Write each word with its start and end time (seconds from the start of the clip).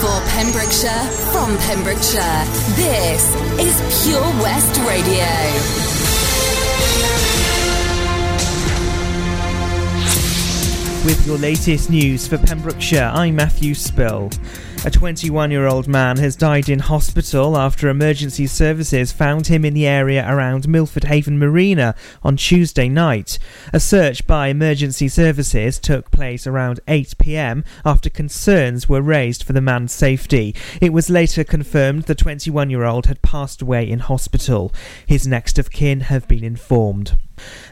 For 0.00 0.20
Pembrokeshire, 0.28 1.04
from 1.32 1.58
Pembrokeshire, 1.58 2.44
this 2.76 3.34
is 3.58 4.06
Pure 4.06 4.20
West 4.40 4.78
Radio. 4.86 5.26
With 11.04 11.26
your 11.26 11.38
latest 11.38 11.90
news 11.90 12.28
for 12.28 12.38
Pembrokeshire, 12.38 13.10
I'm 13.12 13.34
Matthew 13.34 13.74
Spill. 13.74 14.30
A 14.88 14.90
21 14.90 15.50
year 15.50 15.66
old 15.66 15.86
man 15.86 16.16
has 16.16 16.34
died 16.34 16.70
in 16.70 16.78
hospital 16.78 17.58
after 17.58 17.90
emergency 17.90 18.46
services 18.46 19.12
found 19.12 19.48
him 19.48 19.62
in 19.62 19.74
the 19.74 19.86
area 19.86 20.26
around 20.26 20.66
Milford 20.66 21.04
Haven 21.04 21.38
Marina 21.38 21.94
on 22.22 22.38
Tuesday 22.38 22.88
night. 22.88 23.38
A 23.74 23.80
search 23.80 24.26
by 24.26 24.48
emergency 24.48 25.06
services 25.06 25.78
took 25.78 26.10
place 26.10 26.46
around 26.46 26.80
8 26.88 27.18
pm 27.18 27.64
after 27.84 28.08
concerns 28.08 28.88
were 28.88 29.02
raised 29.02 29.42
for 29.42 29.52
the 29.52 29.60
man's 29.60 29.92
safety. 29.92 30.54
It 30.80 30.94
was 30.94 31.10
later 31.10 31.44
confirmed 31.44 32.04
the 32.04 32.14
21 32.14 32.70
year 32.70 32.84
old 32.84 33.08
had 33.08 33.20
passed 33.20 33.60
away 33.60 33.86
in 33.86 33.98
hospital. 33.98 34.72
His 35.06 35.26
next 35.26 35.58
of 35.58 35.70
kin 35.70 36.00
have 36.00 36.26
been 36.26 36.42
informed. 36.42 37.18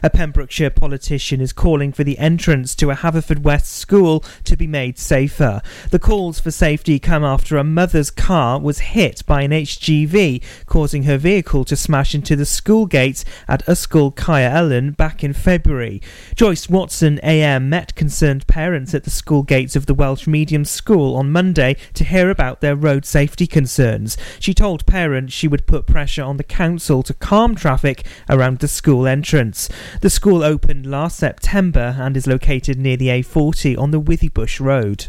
A 0.03 0.09
Pembrokeshire 0.09 0.69
politician 0.69 1.41
is 1.41 1.53
calling 1.53 1.91
for 1.91 2.03
the 2.03 2.17
entrance 2.17 2.75
to 2.75 2.91
a 2.91 2.95
Haverfordwest 2.95 3.65
school 3.65 4.23
to 4.43 4.55
be 4.55 4.67
made 4.67 4.97
safer. 4.97 5.61
The 5.91 5.99
calls 5.99 6.39
for 6.39 6.51
safety 6.51 6.99
come 7.07 7.23
after 7.23 7.55
a 7.55 7.63
mother's 7.63 8.11
car 8.11 8.59
was 8.59 8.79
hit 8.79 9.25
by 9.25 9.41
an 9.41 9.51
HGV, 9.51 10.43
causing 10.65 11.03
her 11.03 11.17
vehicle 11.17 11.63
to 11.63 11.73
smash 11.77 12.13
into 12.13 12.35
the 12.35 12.45
school 12.45 12.85
gates 12.85 13.23
at 13.47 13.65
Ysgol 13.65 14.13
Caer 14.13 14.49
Elen 14.49 14.91
back 14.97 15.23
in 15.23 15.31
February. 15.31 16.01
Joyce 16.35 16.69
Watson 16.69 17.17
AM 17.23 17.69
met 17.69 17.95
concerned 17.95 18.45
parents 18.47 18.93
at 18.93 19.05
the 19.05 19.09
school 19.09 19.43
gates 19.43 19.77
of 19.77 19.85
the 19.85 19.93
Welsh 19.93 20.27
Medium 20.27 20.65
School 20.65 21.15
on 21.15 21.31
Monday 21.31 21.77
to 21.93 22.03
hear 22.03 22.29
about 22.29 22.59
their 22.59 22.75
road 22.75 23.05
safety 23.05 23.47
concerns. 23.47 24.17
She 24.37 24.53
told 24.53 24.85
parents 24.85 25.33
she 25.33 25.47
would 25.47 25.65
put 25.65 25.87
pressure 25.87 26.23
on 26.23 26.35
the 26.35 26.43
council 26.43 27.03
to 27.03 27.13
calm 27.13 27.55
traffic 27.55 28.05
around 28.29 28.59
the 28.59 28.67
school 28.67 29.07
entrance. 29.07 29.69
The 30.01 30.09
school 30.09 30.43
opened 30.43 30.85
last 30.85 31.15
September 31.19 31.95
and 31.97 32.17
is 32.17 32.27
located 32.27 32.77
near 32.77 32.97
the 32.97 33.07
A40 33.07 33.77
on 33.77 33.91
the 33.91 34.01
Withybush 34.01 34.59
Road. 34.59 35.07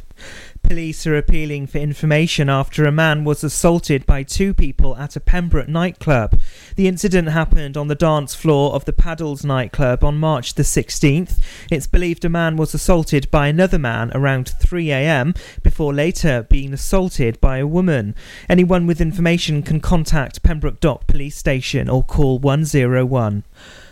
Police 0.63 1.07
are 1.07 1.17
appealing 1.17 1.67
for 1.67 1.79
information 1.79 2.49
after 2.49 2.85
a 2.85 2.93
man 2.93 3.25
was 3.25 3.43
assaulted 3.43 4.05
by 4.05 4.23
two 4.23 4.53
people 4.53 4.97
at 4.97 5.17
a 5.17 5.21
Pembroke 5.21 5.69
nightclub. 5.69 6.41
The 6.77 6.89
incident 6.89 7.29
happened 7.29 7.77
on 7.77 7.89
the 7.89 7.95
dance 7.95 8.35
floor 8.35 8.75
of 8.75 8.85
the 8.85 8.93
Paddles 8.93 9.45
nightclub 9.45 10.05
on 10.05 10.19
March 10.19 10.55
the 10.55 10.63
16th. 10.63 11.41
It's 11.71 11.87
believed 11.87 12.25
a 12.25 12.29
man 12.29 12.57
was 12.57 12.75
assaulted 12.75 13.31
by 13.31 13.49
another 13.49 13.79
man 13.79 14.11
around 14.15 14.53
3am 14.63 15.37
before 15.63 15.95
later 15.95 16.47
being 16.49 16.73
assaulted 16.73 17.41
by 17.41 17.59
a 17.59 17.67
woman. 17.67 18.15
Anyone 18.49 18.87
with 18.87 19.01
information 19.01 19.63
can 19.63 19.81
contact 19.81 20.43
Pembroke 20.43 20.81
Dock 20.81 21.07
Police 21.07 21.37
Station 21.37 21.89
or 21.89 22.03
call 22.03 22.39
101. 22.39 23.45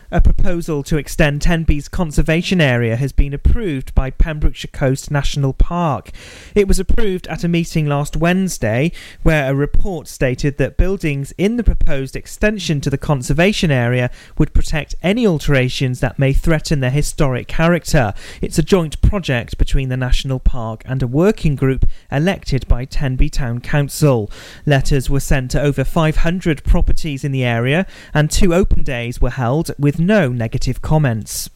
A 0.09 0.21
proposal 0.21 0.85
to 0.85 0.99
extend 0.99 1.43
Tenby's 1.43 1.89
conservation 1.89 2.61
area 2.61 2.95
has 2.95 3.11
been 3.11 3.35
approved 3.35 3.93
by 3.93 4.11
Pembrokeshire 4.11 4.71
Coast 4.73 5.11
National 5.11 5.53
Park. 5.53 6.13
It 6.55 6.69
was 6.69 6.79
approved 6.79 7.27
at 7.27 7.43
a 7.43 7.49
meeting 7.49 7.87
last 7.87 8.17
Wednesday 8.17 8.93
where 9.25 9.51
a 9.51 9.55
report 9.55 10.07
stated 10.07 10.59
that 10.59 10.77
buildings 10.77 11.35
in 11.37 11.57
the 11.57 11.65
proposed 11.65 12.15
extension 12.15 12.81
to 12.83 12.91
the 12.91 12.97
conservation 12.97 13.73
area 13.73 14.09
would 14.39 14.55
protect 14.55 14.95
any 15.03 15.27
alterations 15.27 15.99
that 15.99 16.21
may 16.21 16.33
threaten 16.33 16.79
their 16.79 16.91
historic 16.91 17.49
character. 17.49 18.15
It's 18.41 18.59
a 18.59 18.63
joint 18.63 19.03
project 19.03 19.59
between 19.59 19.89
the 19.89 19.97
National 19.97 20.39
Park 20.39 20.83
and 20.87 21.03
a 21.03 21.09
working 21.09 21.57
group 21.57 21.85
elected 22.13 22.69
by 22.69 22.85
Tenby 22.85 23.29
Town 23.29 23.61
Council. 23.61 24.31
Letters 24.65 25.11
were 25.11 25.19
sent 25.19 25.51
to 25.51 25.61
over 25.61 25.83
500 25.83 26.63
properties 26.63 27.25
in 27.25 27.33
the 27.33 27.43
area 27.43 27.87
and 28.15 28.31
two 28.31 28.55
open 28.55 28.85
days 28.85 29.21
were 29.21 29.31
held 29.31 29.73
with 29.77 29.96
with 29.97 30.07
no 30.07 30.29
negative 30.29 30.83
comments. 30.83 31.49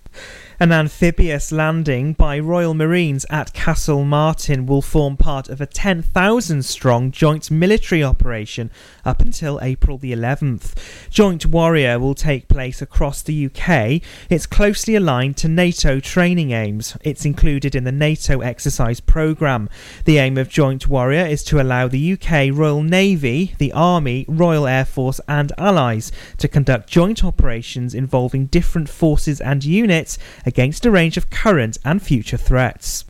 An 0.62 0.72
amphibious 0.72 1.52
landing 1.52 2.12
by 2.12 2.38
Royal 2.38 2.74
Marines 2.74 3.24
at 3.30 3.54
Castlemartin 3.54 4.66
will 4.66 4.82
form 4.82 5.16
part 5.16 5.48
of 5.48 5.62
a 5.62 5.66
10,000 5.66 6.62
strong 6.66 7.10
joint 7.10 7.50
military 7.50 8.04
operation 8.04 8.70
up 9.02 9.22
until 9.22 9.58
April 9.62 9.96
the 9.96 10.12
11th. 10.12 10.74
Joint 11.08 11.46
Warrior 11.46 11.98
will 11.98 12.14
take 12.14 12.46
place 12.46 12.82
across 12.82 13.22
the 13.22 13.46
UK. 13.46 14.02
It's 14.28 14.44
closely 14.44 14.94
aligned 14.94 15.38
to 15.38 15.48
NATO 15.48 15.98
training 15.98 16.50
aims. 16.50 16.94
It's 17.00 17.24
included 17.24 17.74
in 17.74 17.84
the 17.84 17.90
NATO 17.90 18.40
exercise 18.42 19.00
programme. 19.00 19.70
The 20.04 20.18
aim 20.18 20.36
of 20.36 20.50
Joint 20.50 20.86
Warrior 20.88 21.24
is 21.24 21.42
to 21.44 21.62
allow 21.62 21.88
the 21.88 22.12
UK 22.12 22.54
Royal 22.54 22.82
Navy, 22.82 23.54
the 23.56 23.72
Army, 23.72 24.26
Royal 24.28 24.66
Air 24.66 24.84
Force, 24.84 25.22
and 25.26 25.54
allies 25.56 26.12
to 26.36 26.48
conduct 26.48 26.90
joint 26.90 27.24
operations 27.24 27.94
involving 27.94 28.44
different 28.44 28.90
forces 28.90 29.40
and 29.40 29.64
units 29.64 30.18
against 30.50 30.84
a 30.84 30.90
range 30.90 31.16
of 31.16 31.30
current 31.30 31.78
and 31.84 32.02
future 32.02 32.36
threats. 32.36 33.04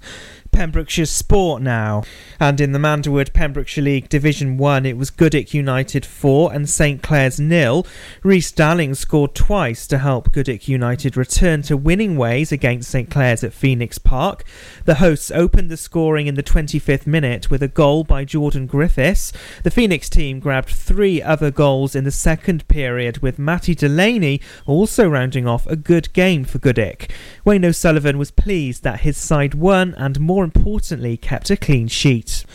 Pembrokeshire 0.52 1.06
Sport 1.06 1.62
now. 1.62 2.02
And 2.38 2.60
in 2.60 2.72
the 2.72 2.78
Manderwood 2.78 3.32
Pembrokeshire 3.32 3.84
League 3.84 4.08
Division 4.08 4.58
1, 4.58 4.86
it 4.86 4.96
was 4.96 5.10
Goodwick 5.10 5.54
United 5.54 6.04
4 6.04 6.52
and 6.52 6.68
St 6.68 7.02
Clears 7.02 7.40
nil. 7.40 7.86
Rhys 8.22 8.52
Dalling 8.52 8.94
scored 8.94 9.34
twice 9.34 9.86
to 9.86 9.98
help 9.98 10.32
Goodwick 10.32 10.68
United 10.68 11.16
return 11.16 11.62
to 11.62 11.76
winning 11.76 12.16
ways 12.16 12.52
against 12.52 12.90
St 12.90 13.10
Clears 13.10 13.42
at 13.42 13.52
Phoenix 13.52 13.98
Park. 13.98 14.44
The 14.84 14.96
hosts 14.96 15.30
opened 15.30 15.70
the 15.70 15.76
scoring 15.76 16.26
in 16.26 16.34
the 16.34 16.42
25th 16.42 17.06
minute 17.06 17.50
with 17.50 17.62
a 17.62 17.68
goal 17.68 18.04
by 18.04 18.24
Jordan 18.24 18.66
Griffiths. 18.66 19.32
The 19.62 19.70
Phoenix 19.70 20.08
team 20.08 20.40
grabbed 20.40 20.70
three 20.70 21.22
other 21.22 21.50
goals 21.50 21.94
in 21.94 22.04
the 22.04 22.10
second 22.10 22.66
period, 22.68 23.18
with 23.18 23.38
Matty 23.38 23.74
Delaney 23.74 24.40
also 24.66 25.08
rounding 25.08 25.46
off 25.46 25.66
a 25.66 25.76
good 25.76 26.12
game 26.12 26.44
for 26.44 26.58
Goodwick. 26.58 27.12
Wayne 27.44 27.64
O'Sullivan 27.64 28.18
was 28.18 28.30
pleased 28.30 28.82
that 28.82 29.00
his 29.00 29.16
side 29.16 29.54
won 29.54 29.94
and 29.96 30.20
more 30.20 30.39
more 30.40 30.44
importantly, 30.46 31.18
kept 31.18 31.50
a 31.50 31.56
clean 31.56 31.86
sheet. 31.86 32.46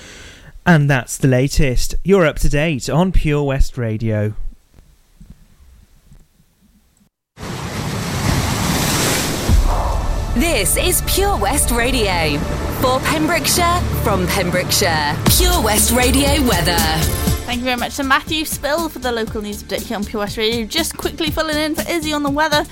And 0.66 0.90
that's 0.90 1.20
the 1.20 1.28
latest. 1.28 1.94
You're 2.04 2.26
up 2.26 2.40
to 2.40 2.50
date 2.50 2.90
on 2.90 3.12
Pure 3.12 3.44
West 3.44 3.78
Radio. 3.78 4.34
This 10.34 10.78
is 10.78 11.04
Pure 11.06 11.38
West 11.38 11.70
Radio. 11.70 12.40
For 12.82 13.00
Pembrokeshire, 13.02 13.80
from 14.04 14.26
Pembrokeshire. 14.26 15.16
Pure 15.38 15.62
West 15.62 15.92
Radio 15.92 16.42
weather. 16.48 16.76
Thank 17.46 17.60
you 17.60 17.66
very 17.66 17.78
much 17.78 17.98
to 17.98 18.04
Matthew 18.04 18.46
Spill 18.46 18.90
for 18.90 18.98
the 18.98 19.12
local 19.12 19.44
news 19.44 19.62
update 19.62 19.84
here 19.84 19.96
on 19.96 20.04
Pure 20.04 20.22
West 20.22 20.38
Radio. 20.38 20.66
Just 20.66 20.98
quickly 20.98 21.30
filling 21.30 21.58
in 21.58 21.76
for 21.76 21.88
Izzy 21.88 22.14
on 22.14 22.24
the 22.24 22.32
weather. 22.32 22.66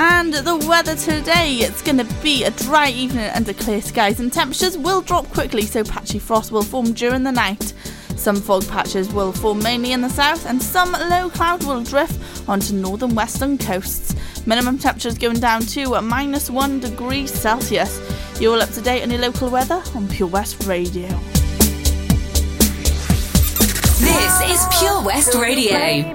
And 0.00 0.32
the 0.32 0.56
weather 0.68 0.94
today, 0.94 1.56
it's 1.56 1.82
going 1.82 1.98
to 1.98 2.04
be 2.22 2.44
a 2.44 2.52
dry 2.52 2.88
evening 2.88 3.30
under 3.34 3.52
clear 3.52 3.82
skies, 3.82 4.20
and 4.20 4.32
temperatures 4.32 4.78
will 4.78 5.02
drop 5.02 5.28
quickly, 5.30 5.62
so 5.62 5.82
patchy 5.82 6.20
frost 6.20 6.52
will 6.52 6.62
form 6.62 6.92
during 6.92 7.24
the 7.24 7.32
night. 7.32 7.74
Some 8.14 8.36
fog 8.36 8.68
patches 8.68 9.12
will 9.12 9.32
form 9.32 9.60
mainly 9.60 9.90
in 9.90 10.00
the 10.00 10.08
south, 10.08 10.46
and 10.46 10.62
some 10.62 10.92
low 10.92 11.28
cloud 11.28 11.64
will 11.64 11.82
drift 11.82 12.48
onto 12.48 12.74
northern 12.74 13.16
western 13.16 13.58
coasts. 13.58 14.14
Minimum 14.46 14.78
temperatures 14.78 15.18
going 15.18 15.40
down 15.40 15.62
to 15.62 16.00
minus 16.00 16.48
one 16.48 16.78
degree 16.78 17.26
Celsius. 17.26 18.00
You're 18.40 18.54
all 18.54 18.62
up 18.62 18.70
to 18.70 18.80
date 18.80 19.02
on 19.02 19.10
your 19.10 19.20
local 19.20 19.50
weather 19.50 19.82
on 19.96 20.06
Pure 20.08 20.28
West 20.28 20.64
Radio. 20.64 21.08
This 23.98 24.40
is 24.46 24.64
Pure 24.78 25.02
West 25.02 25.34
Radio. 25.34 26.14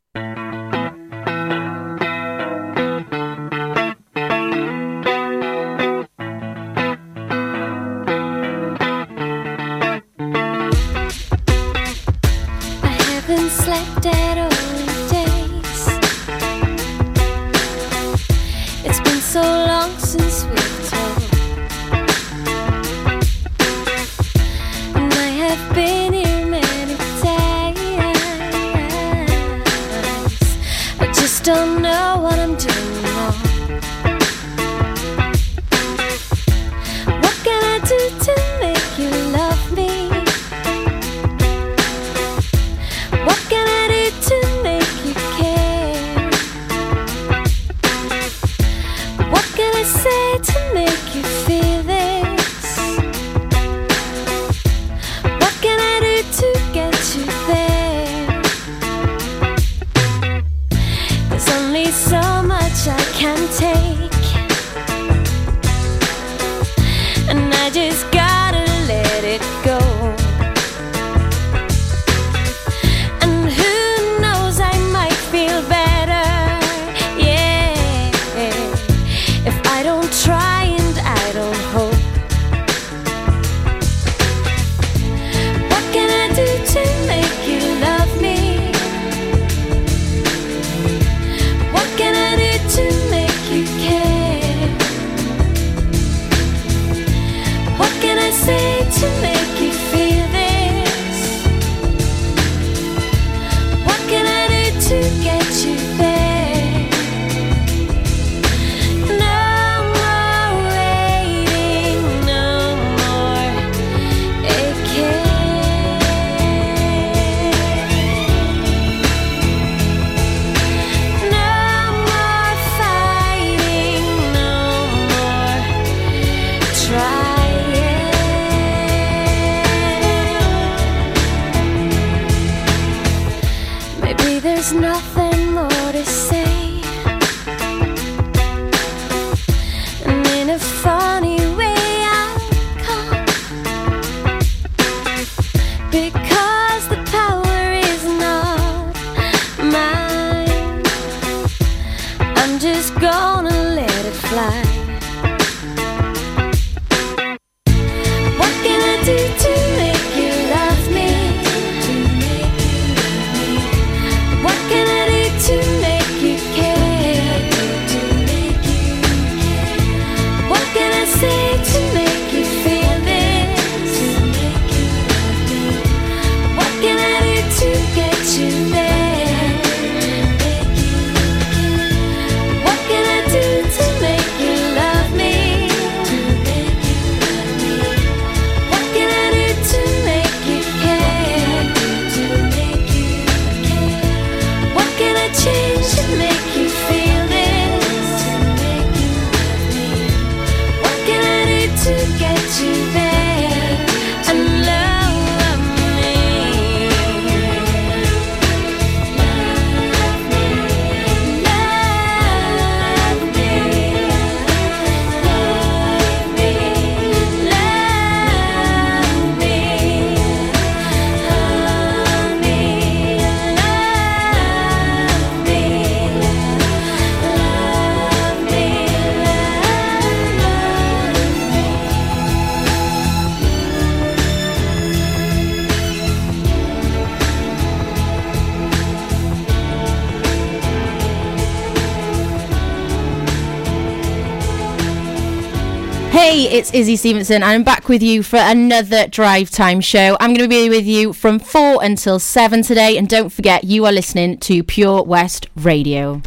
Hey, 246.23 246.43
it's 246.43 246.71
Izzy 246.71 246.97
Stevenson, 246.97 247.41
I'm 247.41 247.63
back 247.63 247.89
with 247.89 248.03
you 248.03 248.21
for 248.21 248.37
another 248.37 249.07
Drive 249.07 249.49
Time 249.49 249.81
show. 249.81 250.15
I'm 250.19 250.35
going 250.35 250.47
to 250.47 250.47
be 250.47 250.69
with 250.69 250.85
you 250.85 251.13
from 251.13 251.39
4 251.39 251.83
until 251.83 252.19
7 252.19 252.61
today, 252.61 252.95
and 252.95 253.09
don't 253.09 253.31
forget, 253.31 253.63
you 253.63 253.87
are 253.87 253.91
listening 253.91 254.37
to 254.41 254.61
Pure 254.61 255.05
West 255.05 255.47
Radio. 255.55 256.21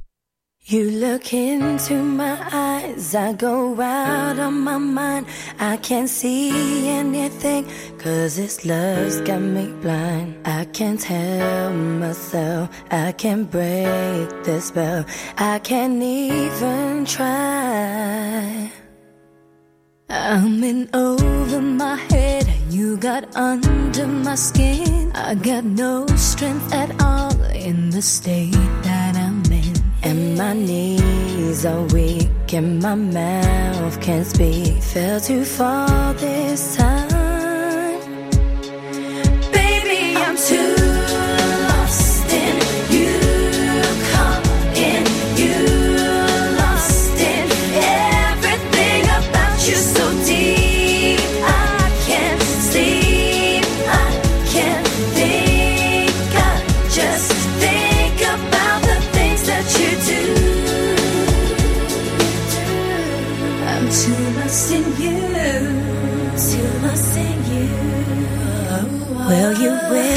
You 0.64 0.90
look 0.90 1.32
into 1.32 1.94
my 2.02 2.36
eyes, 2.50 3.14
I 3.14 3.34
go 3.34 3.80
out 3.80 4.40
of 4.40 4.52
my 4.52 4.78
mind. 4.78 5.26
I 5.60 5.76
can't 5.76 6.10
see 6.10 6.88
anything, 6.88 7.70
cause 7.96 8.34
this 8.34 8.66
love's 8.66 9.20
got 9.20 9.42
me 9.42 9.68
blind. 9.80 10.44
I 10.44 10.64
can't 10.64 11.02
help 11.02 11.72
myself, 11.72 12.68
I 12.90 13.12
can't 13.12 13.48
break 13.48 14.28
the 14.42 14.60
spell, 14.60 15.06
I 15.38 15.60
can't 15.60 16.02
even 16.02 17.06
try. 17.06 18.72
I'm 20.16 20.62
in 20.62 20.88
over 20.94 21.60
my 21.60 21.96
head, 21.96 22.48
you 22.70 22.96
got 22.96 23.34
under 23.34 24.06
my 24.06 24.36
skin. 24.36 25.10
I 25.12 25.34
got 25.34 25.64
no 25.64 26.06
strength 26.16 26.72
at 26.72 27.02
all 27.02 27.34
in 27.52 27.90
the 27.90 28.00
state 28.00 28.52
that 28.84 29.16
I'm 29.16 29.44
in. 29.52 29.74
And 30.04 30.38
my 30.38 30.52
knees 30.52 31.66
are 31.66 31.82
weak, 31.86 32.52
and 32.52 32.80
my 32.80 32.94
mouth 32.94 34.00
can't 34.00 34.26
speak. 34.26 34.80
Fell 34.82 35.20
too 35.20 35.44
far 35.44 36.14
this 36.14 36.76
time. 36.76 37.03
You. 69.58 69.70
Well, 69.70 70.13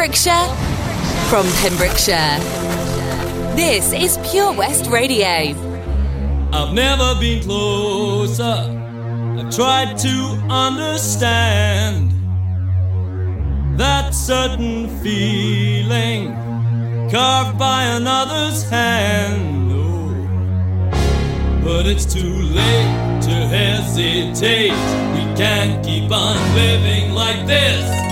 Pembrokeshire, 0.00 0.48
from 1.28 1.46
Pembrokeshire. 1.60 2.38
This 3.54 3.92
is 3.92 4.16
Pure 4.30 4.54
West 4.54 4.86
Radio. 4.86 5.54
I've 6.54 6.72
never 6.72 7.20
been 7.20 7.42
closer. 7.42 8.42
I've 8.42 9.54
tried 9.54 9.98
to 9.98 10.42
understand 10.48 12.12
that 13.78 14.14
certain 14.14 14.88
feeling 15.02 16.32
carved 17.10 17.58
by 17.58 17.84
another's 17.84 18.62
hand. 18.70 19.70
Oh, 19.70 21.60
but 21.62 21.84
it's 21.84 22.06
too 22.06 22.36
late 22.36 23.20
to 23.24 23.32
hesitate. 23.32 24.70
We 25.12 25.36
can't 25.36 25.84
keep 25.84 26.10
on 26.10 26.54
living 26.54 27.12
like 27.12 27.46
this. 27.46 28.09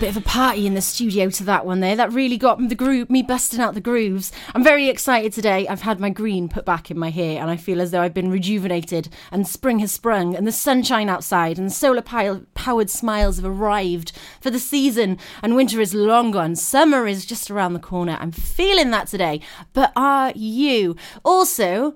Bit 0.00 0.08
of 0.08 0.16
a 0.16 0.22
party 0.22 0.66
in 0.66 0.72
the 0.72 0.80
studio 0.80 1.28
to 1.28 1.44
that 1.44 1.66
one 1.66 1.80
there. 1.80 1.94
That 1.94 2.10
really 2.10 2.38
got 2.38 2.56
the 2.70 2.74
groove, 2.74 3.10
me 3.10 3.22
busting 3.22 3.60
out 3.60 3.74
the 3.74 3.82
grooves. 3.82 4.32
I'm 4.54 4.64
very 4.64 4.88
excited 4.88 5.30
today. 5.30 5.68
I've 5.68 5.82
had 5.82 6.00
my 6.00 6.08
green 6.08 6.48
put 6.48 6.64
back 6.64 6.90
in 6.90 6.98
my 6.98 7.10
hair, 7.10 7.38
and 7.38 7.50
I 7.50 7.58
feel 7.58 7.82
as 7.82 7.90
though 7.90 8.00
I've 8.00 8.14
been 8.14 8.30
rejuvenated. 8.30 9.10
And 9.30 9.46
spring 9.46 9.80
has 9.80 9.92
sprung, 9.92 10.34
and 10.34 10.46
the 10.46 10.52
sunshine 10.52 11.10
outside, 11.10 11.58
and 11.58 11.70
solar 11.70 12.00
powered 12.00 12.88
smiles 12.88 13.36
have 13.36 13.44
arrived 13.44 14.12
for 14.40 14.48
the 14.48 14.58
season. 14.58 15.18
And 15.42 15.54
winter 15.54 15.82
is 15.82 15.92
long 15.92 16.30
gone. 16.30 16.56
Summer 16.56 17.06
is 17.06 17.26
just 17.26 17.50
around 17.50 17.74
the 17.74 17.78
corner. 17.78 18.16
I'm 18.18 18.32
feeling 18.32 18.90
that 18.92 19.06
today. 19.06 19.42
But 19.74 19.92
are 19.94 20.32
you? 20.34 20.96
Also, 21.26 21.94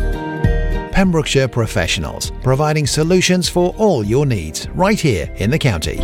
Pembrokeshire 0.91 1.47
Professionals, 1.47 2.31
providing 2.43 2.85
solutions 2.85 3.47
for 3.49 3.73
all 3.77 4.03
your 4.03 4.25
needs 4.25 4.69
right 4.69 4.99
here 4.99 5.31
in 5.37 5.49
the 5.49 5.57
county. 5.57 5.97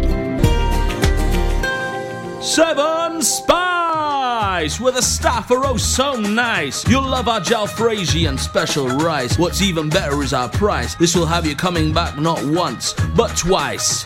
Seven 2.41 3.21
Spice, 3.21 4.79
where 4.79 4.91
the 4.91 5.01
staff 5.01 5.51
are 5.51 5.65
oh 5.65 5.77
so 5.77 6.13
nice. 6.13 6.87
You'll 6.87 7.01
love 7.01 7.27
our 7.27 7.41
jalfrezi 7.41 8.29
and 8.29 8.39
special 8.39 8.87
rice. 8.87 9.37
What's 9.37 9.61
even 9.61 9.89
better 9.89 10.21
is 10.23 10.33
our 10.33 10.49
price. 10.49 10.95
This 10.95 11.15
will 11.15 11.25
have 11.25 11.45
you 11.45 11.55
coming 11.55 11.91
back 11.93 12.17
not 12.17 12.43
once, 12.45 12.93
but 13.15 13.35
twice. 13.35 14.05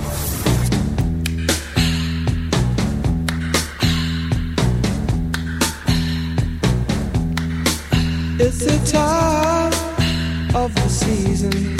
It's 8.43 8.65
the 8.65 8.79
time 8.91 9.71
of 10.55 10.73
the 10.73 10.89
season 10.89 11.77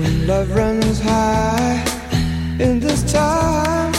when 0.00 0.26
love 0.26 0.50
runs 0.56 0.98
high. 0.98 1.84
In 2.58 2.80
this 2.80 3.12
time, 3.12 3.92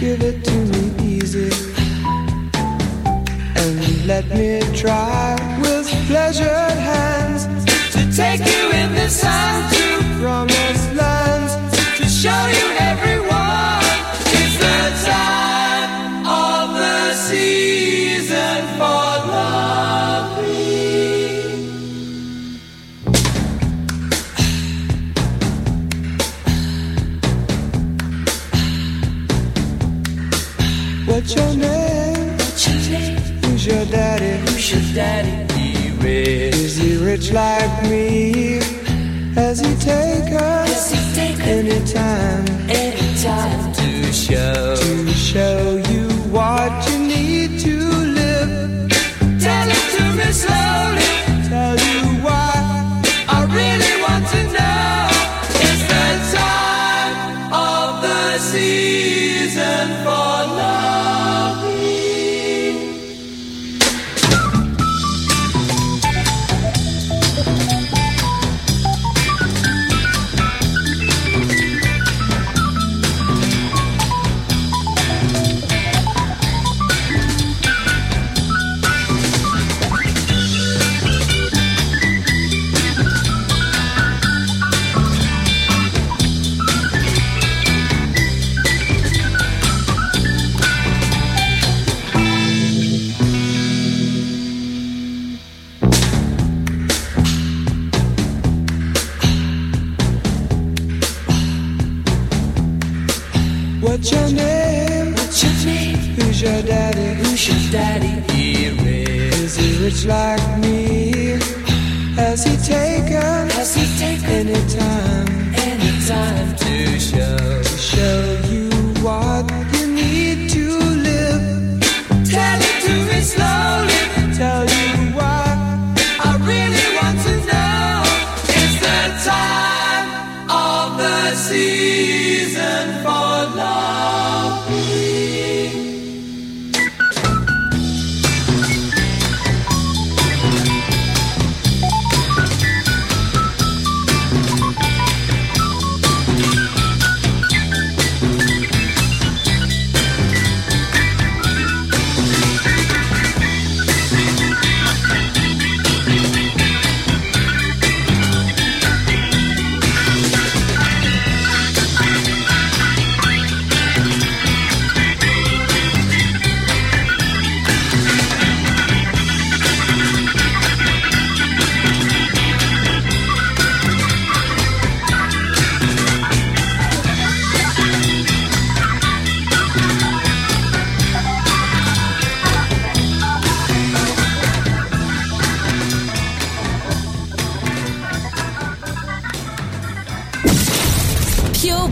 give 0.00 0.22
it 0.22 0.42
to 0.42 0.56
me 0.72 0.84
easy 1.04 1.50
and 3.56 4.06
let 4.06 4.26
me 4.30 4.62
try 4.72 5.36
with 5.60 5.86
pleasured 6.06 6.78
hands 6.90 7.44
to 7.92 8.10
take 8.10 8.40
you 8.40 8.70
in 8.80 8.94
the 8.94 9.10
sun 9.10 9.70
to 9.74 10.18
promised 10.18 10.94
lands 10.94 11.52
to 11.98 12.08
show 12.08 12.46
you 12.46 12.66
everyone. 12.78 13.33
Your 34.70 34.80
daddy? 34.94 35.52
He 35.54 35.90
rich. 35.98 36.54
Is 36.54 36.76
he 36.76 36.96
rich 36.96 37.32
like 37.32 37.82
me? 37.90 38.60
Has 39.34 39.60
he 39.60 39.74
take 39.76 40.32
us? 40.32 40.68
Has 40.68 40.90
he 40.92 41.14
take 41.14 41.40
anytime? 41.46 42.46
Anytime 42.70 43.72
to 43.74 44.12
show 44.12 44.76
to 44.76 45.08
show 45.12 45.76
you 45.90 46.08
what 46.36 46.72
you 46.88 46.98
need 46.98 47.60
to 47.60 47.76
live. 48.20 48.90
Tell 49.46 49.68
it 49.76 49.86
to 49.96 50.04
me 50.18 50.28
slowly. 50.32 51.12
Tell 51.48 51.76
you 51.88 52.00
why 52.24 52.52
I 53.28 53.38
really 53.58 53.94
want 54.06 54.24
to 54.34 54.40
know. 54.56 55.08
It's 55.66 55.82
the 55.92 56.06
time 56.38 57.52
of 57.52 58.02
the 58.02 58.38
season 58.38 59.86
for 60.04 60.23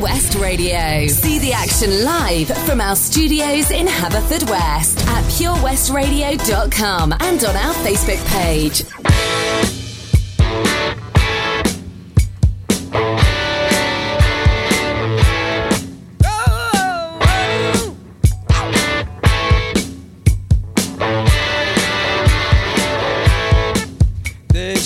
West 0.02 0.34
Radio. 0.34 1.06
See 1.06 1.38
the 1.38 1.52
action 1.52 2.04
live 2.04 2.48
from 2.66 2.80
our 2.80 2.96
studios 2.96 3.70
in 3.70 3.86
Haverfordwest 3.86 5.06
at 5.06 5.24
purewestradio.com 5.30 7.12
and 7.12 7.44
on 7.44 7.56
our 7.56 7.74
Facebook 7.74 8.26
page. 8.26 8.82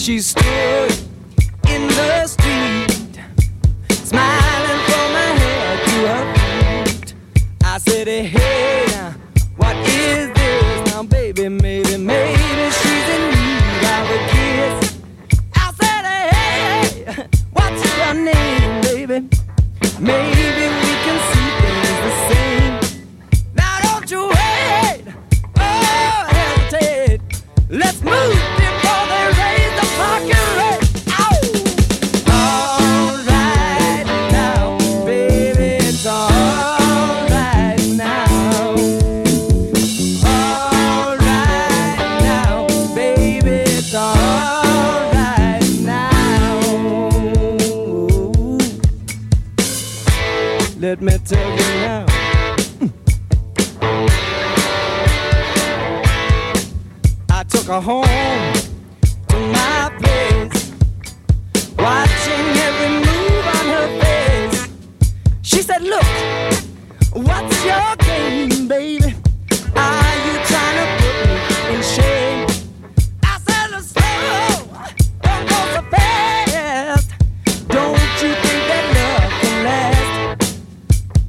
She's 0.06 0.34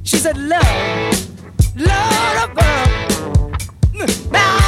She 0.08 0.16
said, 0.16 0.38
Love, 0.38 1.76
love 1.76 2.50
above. 2.50 4.32
Now 4.32 4.67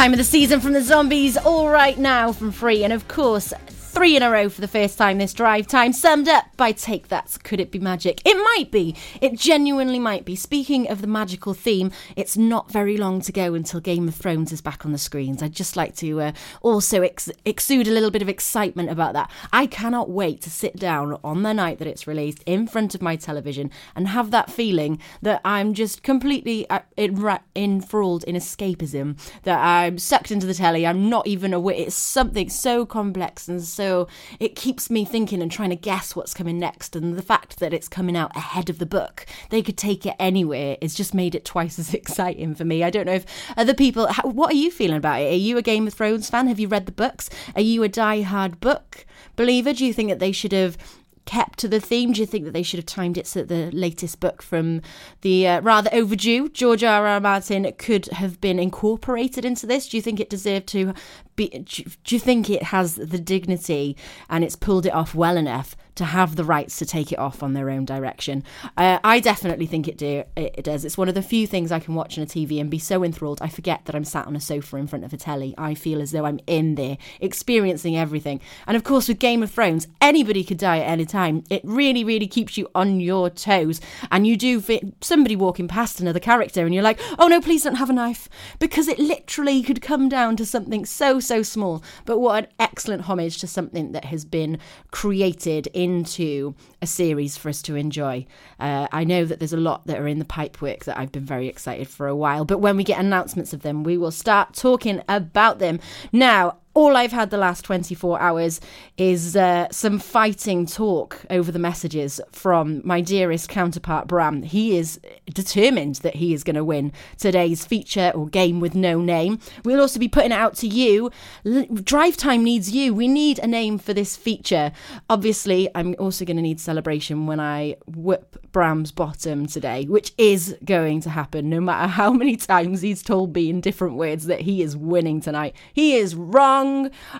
Time 0.00 0.14
of 0.14 0.16
the 0.16 0.24
season 0.24 0.60
from 0.60 0.72
the 0.72 0.80
zombies, 0.80 1.36
all 1.36 1.68
right 1.68 1.98
now 1.98 2.32
from 2.32 2.52
free, 2.52 2.84
and 2.84 2.90
of 2.90 3.06
course, 3.06 3.52
three 4.00 4.16
in 4.16 4.22
a 4.22 4.30
row 4.30 4.48
for 4.48 4.62
the 4.62 4.66
first 4.66 4.96
time 4.96 5.18
this 5.18 5.34
drive 5.34 5.66
time, 5.66 5.92
summed 5.92 6.26
up 6.26 6.46
by 6.56 6.72
Take 6.72 7.08
That. 7.08 7.36
Could 7.44 7.60
it 7.60 7.70
be 7.70 7.78
magic? 7.78 8.22
It 8.24 8.34
might 8.34 8.70
be. 8.70 8.96
It 9.20 9.38
genuinely 9.38 9.98
might 9.98 10.24
be. 10.24 10.34
Speaking 10.36 10.88
of 10.88 11.02
the 11.02 11.06
magical 11.06 11.52
theme, 11.52 11.92
it's 12.16 12.34
not 12.34 12.72
very 12.72 12.96
long 12.96 13.20
to 13.20 13.30
go 13.30 13.52
until 13.52 13.78
Game 13.78 14.08
of 14.08 14.14
Thrones 14.14 14.52
is 14.52 14.62
back 14.62 14.86
on 14.86 14.92
the 14.92 14.96
screens. 14.96 15.42
I'd 15.42 15.52
just 15.52 15.76
like 15.76 15.94
to 15.96 16.18
uh, 16.18 16.32
also 16.62 17.02
ex- 17.02 17.28
exude 17.44 17.88
a 17.88 17.90
little 17.90 18.10
bit 18.10 18.22
of 18.22 18.28
excitement 18.30 18.88
about 18.88 19.12
that. 19.12 19.30
I 19.52 19.66
cannot 19.66 20.08
wait 20.08 20.40
to 20.42 20.50
sit 20.50 20.76
down 20.76 21.18
on 21.22 21.42
the 21.42 21.52
night 21.52 21.78
that 21.78 21.86
it's 21.86 22.06
released 22.06 22.42
in 22.46 22.66
front 22.66 22.94
of 22.94 23.02
my 23.02 23.16
television 23.16 23.70
and 23.94 24.08
have 24.08 24.30
that 24.30 24.50
feeling 24.50 24.98
that 25.20 25.42
I'm 25.44 25.74
just 25.74 26.02
completely 26.02 26.66
uh, 26.70 26.80
enthralled 26.96 28.24
in 28.24 28.34
escapism, 28.34 29.18
that 29.42 29.62
I'm 29.62 29.98
sucked 29.98 30.30
into 30.30 30.46
the 30.46 30.54
telly. 30.54 30.86
I'm 30.86 31.10
not 31.10 31.26
even 31.26 31.52
aware. 31.52 31.76
It's 31.76 31.94
something 31.94 32.48
so 32.48 32.86
complex 32.86 33.46
and 33.46 33.62
so 33.62 33.89
it 34.38 34.56
keeps 34.56 34.90
me 34.90 35.04
thinking 35.04 35.42
and 35.42 35.50
trying 35.50 35.70
to 35.70 35.76
guess 35.76 36.14
what's 36.14 36.34
coming 36.34 36.58
next. 36.58 36.96
And 36.96 37.16
the 37.16 37.22
fact 37.22 37.58
that 37.60 37.72
it's 37.72 37.88
coming 37.88 38.16
out 38.16 38.34
ahead 38.36 38.70
of 38.70 38.78
the 38.78 38.86
book, 38.86 39.26
they 39.50 39.62
could 39.62 39.76
take 39.76 40.06
it 40.06 40.14
anywhere. 40.18 40.76
It's 40.80 40.94
just 40.94 41.14
made 41.14 41.34
it 41.34 41.44
twice 41.44 41.78
as 41.78 41.94
exciting 42.00 42.54
for 42.54 42.64
me. 42.64 42.82
I 42.82 42.90
don't 42.90 43.06
know 43.06 43.14
if 43.14 43.26
other 43.56 43.74
people. 43.74 44.08
What 44.24 44.52
are 44.52 44.56
you 44.56 44.70
feeling 44.70 44.96
about 44.96 45.20
it? 45.20 45.32
Are 45.32 45.36
you 45.36 45.56
a 45.58 45.62
Game 45.62 45.86
of 45.86 45.94
Thrones 45.94 46.30
fan? 46.30 46.48
Have 46.48 46.60
you 46.60 46.68
read 46.68 46.86
the 46.86 46.92
books? 46.92 47.30
Are 47.54 47.60
you 47.60 47.82
a 47.82 47.88
die-hard 47.88 48.60
book 48.60 49.06
believer? 49.36 49.72
Do 49.72 49.86
you 49.86 49.92
think 49.92 50.10
that 50.10 50.18
they 50.18 50.32
should 50.32 50.52
have 50.52 50.76
kept 51.24 51.58
to 51.60 51.68
the 51.68 51.80
theme? 51.80 52.12
Do 52.12 52.20
you 52.20 52.26
think 52.26 52.44
that 52.44 52.52
they 52.52 52.62
should 52.62 52.78
have 52.78 52.86
timed 52.86 53.18
it 53.18 53.26
so 53.26 53.40
that 53.40 53.48
the 53.48 53.76
latest 53.76 54.20
book 54.20 54.42
from 54.42 54.82
the 55.20 55.46
uh, 55.46 55.60
rather 55.60 55.90
overdue 55.92 56.48
George 56.48 56.82
R. 56.84 57.06
R. 57.06 57.20
Martin 57.20 57.70
could 57.78 58.06
have 58.06 58.40
been 58.40 58.58
incorporated 58.58 59.44
into 59.44 59.66
this? 59.66 59.88
Do 59.88 59.96
you 59.96 60.02
think 60.02 60.20
it 60.20 60.30
deserved 60.30 60.66
to 60.68 60.94
be? 61.36 61.48
Do 61.48 61.84
do 62.04 62.14
you 62.14 62.20
think 62.20 62.50
it 62.50 62.64
has 62.64 62.96
the 62.96 63.18
dignity 63.18 63.96
and 64.28 64.44
it's 64.44 64.56
pulled 64.56 64.86
it 64.86 64.94
off 64.94 65.14
well 65.14 65.36
enough 65.36 65.76
to 65.96 66.04
have 66.04 66.36
the 66.36 66.44
rights 66.44 66.78
to 66.78 66.86
take 66.86 67.12
it 67.12 67.18
off 67.18 67.42
on 67.42 67.52
their 67.52 67.70
own 67.70 67.84
direction? 67.84 68.44
Uh, 68.76 68.98
I 69.04 69.20
definitely 69.20 69.66
think 69.66 69.88
it 69.88 69.96
do. 69.96 70.24
It, 70.36 70.64
does. 70.64 70.84
It's 70.84 70.98
one 70.98 71.08
of 71.08 71.14
the 71.14 71.22
few 71.22 71.46
things 71.46 71.72
I 71.72 71.80
can 71.80 71.94
watch 71.94 72.18
on 72.18 72.24
a 72.24 72.26
TV 72.26 72.60
and 72.60 72.70
be 72.70 72.78
so 72.78 73.04
enthralled. 73.04 73.40
I 73.42 73.48
forget 73.48 73.84
that 73.84 73.94
I'm 73.94 74.04
sat 74.04 74.26
on 74.26 74.36
a 74.36 74.40
sofa 74.40 74.76
in 74.76 74.86
front 74.86 75.04
of 75.04 75.12
a 75.12 75.16
telly. 75.16 75.54
I 75.58 75.74
feel 75.74 76.00
as 76.00 76.10
though 76.10 76.24
I'm 76.26 76.40
in 76.46 76.74
there, 76.74 76.98
experiencing 77.20 77.96
everything. 77.96 78.40
And 78.66 78.76
of 78.76 78.84
course, 78.84 79.08
with 79.08 79.18
Game 79.18 79.42
of 79.42 79.50
Thrones, 79.50 79.88
anybody 80.00 80.44
could 80.44 80.58
die 80.58 80.78
at 80.78 80.88
any 80.88 81.04
time. 81.04 81.44
It 81.50 81.62
really, 81.64 82.04
really 82.04 82.26
keeps 82.26 82.56
you 82.56 82.68
on 82.74 83.00
your 83.00 83.30
toes. 83.30 83.80
And 84.10 84.26
you 84.26 84.36
do 84.36 84.62
somebody 85.00 85.36
walking 85.36 85.68
past 85.68 86.00
another 86.00 86.20
character 86.20 86.64
and 86.64 86.74
you're 86.74 86.82
like, 86.82 87.00
oh 87.18 87.28
no, 87.28 87.40
please 87.40 87.64
don't 87.64 87.76
have 87.76 87.90
a 87.90 87.94
knife. 87.94 88.28
Because 88.58 88.88
it 88.88 88.98
literally 88.98 89.62
could 89.62 89.82
come 89.82 90.08
down 90.08 90.36
to 90.36 90.46
something 90.46 90.84
so, 90.84 91.20
so 91.20 91.42
small. 91.42 91.82
But 92.04 92.18
what 92.18 92.44
an 92.44 92.50
excellent 92.58 93.02
homage 93.02 93.38
to 93.38 93.46
something 93.46 93.92
that 93.92 94.06
has 94.06 94.24
been 94.24 94.58
created 94.90 95.68
into 95.82 96.54
a 96.82 96.86
series 96.86 97.36
for 97.36 97.48
us 97.48 97.62
to 97.62 97.74
enjoy. 97.74 98.26
Uh, 98.58 98.86
I 98.92 99.04
know 99.04 99.24
that 99.24 99.38
there's 99.38 99.52
a 99.52 99.58
lot 99.58 99.86
that 99.86 99.98
are 99.98 100.06
in 100.06 100.18
the 100.18 100.24
pipework 100.24 100.84
that 100.84 100.98
I've 100.98 101.12
been 101.12 101.24
very 101.24 101.48
excited 101.48 101.88
for 101.88 102.06
a 102.06 102.16
while. 102.16 102.44
But 102.44 102.58
when 102.58 102.76
we 102.76 102.84
get 102.84 103.00
announcements 103.00 103.52
of 103.52 103.62
them, 103.62 103.82
we 103.82 103.96
will 103.96 104.10
start 104.10 104.54
talking 104.54 105.02
about 105.08 105.58
them. 105.58 105.80
Now, 106.12 106.58
all 106.72 106.96
I've 106.96 107.10
had 107.10 107.30
the 107.30 107.36
last 107.36 107.64
24 107.64 108.20
hours 108.20 108.60
is 108.96 109.34
uh, 109.34 109.66
some 109.72 109.98
fighting 109.98 110.66
talk 110.66 111.20
over 111.28 111.50
the 111.50 111.58
messages 111.58 112.20
from 112.30 112.80
my 112.84 113.00
dearest 113.00 113.48
counterpart, 113.48 114.06
Bram. 114.06 114.42
He 114.42 114.76
is 114.76 115.00
determined 115.26 115.96
that 115.96 116.16
he 116.16 116.32
is 116.32 116.44
going 116.44 116.54
to 116.56 116.64
win 116.64 116.92
today's 117.18 117.64
feature 117.64 118.12
or 118.14 118.28
game 118.28 118.60
with 118.60 118.76
no 118.76 119.00
name. 119.00 119.40
We'll 119.64 119.80
also 119.80 119.98
be 119.98 120.08
putting 120.08 120.30
it 120.30 120.36
out 120.36 120.54
to 120.56 120.68
you. 120.68 121.10
L- 121.44 121.66
Drive 121.66 122.16
Time 122.16 122.44
needs 122.44 122.70
you. 122.70 122.94
We 122.94 123.08
need 123.08 123.40
a 123.40 123.48
name 123.48 123.78
for 123.78 123.92
this 123.92 124.16
feature. 124.16 124.70
Obviously, 125.08 125.68
I'm 125.74 125.96
also 125.98 126.24
going 126.24 126.36
to 126.36 126.42
need 126.42 126.60
celebration 126.60 127.26
when 127.26 127.40
I 127.40 127.76
whip 127.88 128.36
Bram's 128.52 128.92
bottom 128.92 129.46
today, 129.46 129.86
which 129.86 130.12
is 130.18 130.56
going 130.64 131.00
to 131.02 131.10
happen 131.10 131.50
no 131.50 131.60
matter 131.60 131.88
how 131.88 132.12
many 132.12 132.36
times 132.36 132.82
he's 132.82 133.02
told 133.02 133.34
me 133.34 133.50
in 133.50 133.60
different 133.60 133.96
words 133.96 134.26
that 134.26 134.42
he 134.42 134.62
is 134.62 134.76
winning 134.76 135.20
tonight. 135.20 135.56
He 135.72 135.96
is 135.96 136.14
wrong. 136.14 136.59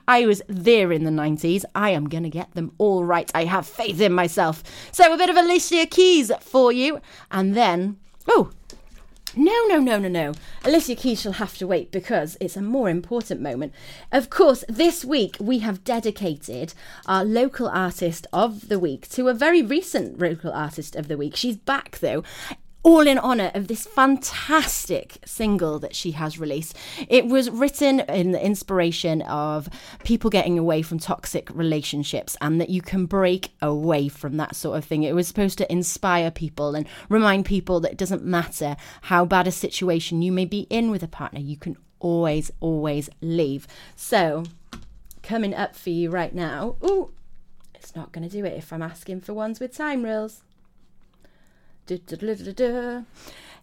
I 0.08 0.26
was 0.26 0.42
there 0.48 0.92
in 0.92 1.04
the 1.04 1.10
90s. 1.10 1.64
I 1.74 1.90
am 1.90 2.08
going 2.08 2.24
to 2.24 2.30
get 2.30 2.52
them 2.54 2.72
all 2.78 3.04
right. 3.04 3.30
I 3.34 3.44
have 3.44 3.66
faith 3.66 4.00
in 4.00 4.12
myself. 4.12 4.62
So, 4.92 5.12
a 5.12 5.18
bit 5.18 5.30
of 5.30 5.36
Alicia 5.36 5.86
Keys 5.86 6.30
for 6.40 6.72
you. 6.72 7.00
And 7.30 7.54
then, 7.54 7.98
oh, 8.28 8.50
no, 9.36 9.52
no, 9.68 9.78
no, 9.78 9.98
no, 9.98 10.08
no. 10.08 10.32
Alicia 10.64 10.96
Keys 10.96 11.20
shall 11.20 11.32
have 11.32 11.56
to 11.58 11.66
wait 11.66 11.92
because 11.92 12.36
it's 12.40 12.56
a 12.56 12.62
more 12.62 12.90
important 12.90 13.40
moment. 13.40 13.72
Of 14.10 14.28
course, 14.28 14.64
this 14.68 15.04
week 15.04 15.36
we 15.38 15.60
have 15.60 15.84
dedicated 15.84 16.74
our 17.06 17.24
local 17.24 17.68
artist 17.68 18.26
of 18.32 18.68
the 18.68 18.78
week 18.78 19.08
to 19.10 19.28
a 19.28 19.34
very 19.34 19.62
recent 19.62 20.18
local 20.18 20.52
artist 20.52 20.96
of 20.96 21.06
the 21.06 21.16
week. 21.16 21.36
She's 21.36 21.56
back 21.56 21.98
though. 22.00 22.24
All 22.82 23.06
in 23.06 23.18
honour 23.18 23.50
of 23.54 23.68
this 23.68 23.86
fantastic 23.86 25.18
single 25.26 25.78
that 25.80 25.94
she 25.94 26.12
has 26.12 26.38
released. 26.38 26.74
It 27.08 27.26
was 27.26 27.50
written 27.50 28.00
in 28.00 28.32
the 28.32 28.42
inspiration 28.42 29.20
of 29.22 29.68
people 30.02 30.30
getting 30.30 30.58
away 30.58 30.80
from 30.80 30.98
toxic 30.98 31.50
relationships 31.52 32.38
and 32.40 32.58
that 32.58 32.70
you 32.70 32.80
can 32.80 33.04
break 33.04 33.50
away 33.60 34.08
from 34.08 34.38
that 34.38 34.56
sort 34.56 34.78
of 34.78 34.84
thing. 34.86 35.02
It 35.02 35.14
was 35.14 35.28
supposed 35.28 35.58
to 35.58 35.70
inspire 35.70 36.30
people 36.30 36.74
and 36.74 36.86
remind 37.10 37.44
people 37.44 37.80
that 37.80 37.92
it 37.92 37.98
doesn't 37.98 38.24
matter 38.24 38.76
how 39.02 39.26
bad 39.26 39.46
a 39.46 39.52
situation 39.52 40.22
you 40.22 40.32
may 40.32 40.46
be 40.46 40.60
in 40.70 40.90
with 40.90 41.02
a 41.02 41.08
partner, 41.08 41.40
you 41.40 41.58
can 41.58 41.76
always, 41.98 42.50
always 42.60 43.10
leave. 43.20 43.66
So, 43.94 44.44
coming 45.22 45.54
up 45.54 45.76
for 45.76 45.90
you 45.90 46.10
right 46.10 46.34
now. 46.34 46.76
Ooh, 46.82 47.10
it's 47.74 47.94
not 47.94 48.12
going 48.12 48.28
to 48.28 48.34
do 48.34 48.44
it 48.44 48.56
if 48.56 48.72
I'm 48.72 48.82
asking 48.82 49.20
for 49.20 49.34
ones 49.34 49.60
with 49.60 49.76
time 49.76 50.02
reels. 51.90 52.00
Du-du-du-du-du. 52.06 53.04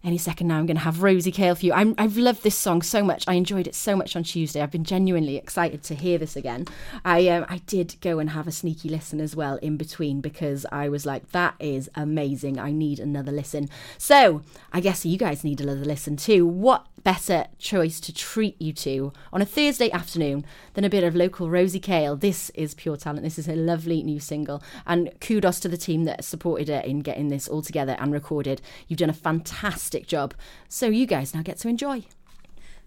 Any 0.04 0.18
second 0.18 0.48
now, 0.48 0.58
I'm 0.58 0.66
going 0.66 0.78
to 0.78 0.84
have 0.84 1.04
Rosie 1.04 1.32
Kale 1.32 1.56
for 1.56 1.66
you. 1.66 1.74
I'm, 1.74 1.96
I've 1.98 2.18
loved 2.18 2.44
this 2.44 2.56
song 2.56 2.82
so 2.82 3.04
much. 3.04 3.26
I 3.28 3.34
enjoyed 3.34 3.68
it 3.68 3.76
so 3.76 3.96
much 3.96 4.16
on 4.16 4.24
Tuesday. 4.24 4.62
I've 4.62 4.72
been 4.72 4.84
genuinely 4.84 5.36
excited 5.38 5.84
to 5.84 5.96
hear 5.96 6.18
this 6.18 6.36
again. 6.36 6.66
I 7.04 7.28
um, 7.30 7.46
I 7.50 7.58
did 7.66 7.96
go 8.02 8.20
and 8.20 8.30
have 8.30 8.48
a 8.48 8.52
sneaky 8.52 8.90
listen 8.90 9.20
as 9.20 9.36
well 9.36 9.58
in 9.58 9.76
between 9.76 10.22
because 10.22 10.66
I 10.72 10.88
was 10.90 11.06
like, 11.06 11.32
that 11.32 11.56
is 11.60 11.90
amazing. 11.96 12.60
I 12.60 12.72
need 12.72 13.00
another 13.00 13.32
listen. 13.32 13.70
So 13.98 14.44
I 14.72 14.80
guess 14.80 15.06
you 15.06 15.18
guys 15.18 15.44
need 15.44 15.62
another 15.62 15.86
listen 15.86 16.16
too. 16.16 16.46
What 16.46 16.86
better 17.04 17.46
choice 17.58 18.02
to 18.02 18.14
treat 18.14 18.62
you 18.62 18.74
to 18.74 19.14
on 19.32 19.42
a 19.42 19.46
Thursday 19.46 19.90
afternoon 19.92 20.44
than 20.74 20.84
a 20.84 20.90
bit 20.90 21.06
of 21.06 21.16
local 21.16 21.50
Rosie 21.50 21.80
Kale. 21.80 22.18
This 22.18 22.50
is 22.50 22.74
pure 22.74 22.98
talent. 22.98 23.24
This 23.24 23.40
is 23.40 23.48
a 23.48 23.56
lovely 23.56 24.04
new 24.04 24.20
single. 24.20 24.62
And 24.86 25.12
kudos 25.22 25.62
to 25.62 25.70
the 25.70 25.78
team 25.78 26.04
that 26.04 26.26
supported 26.26 26.68
her 26.68 26.80
in 26.80 27.00
getting 27.00 27.30
this 27.30 27.48
all 27.48 27.62
together 27.62 27.96
and 28.00 28.12
recorded. 28.12 28.62
You've 28.88 29.00
done 29.00 29.10
a 29.10 29.14
fantastic 29.14 29.87
job. 29.90 30.34
So 30.70 30.88
you 30.88 31.06
guys 31.06 31.34
now 31.34 31.42
get 31.42 31.58
to 31.60 31.68
enjoy. 31.68 32.04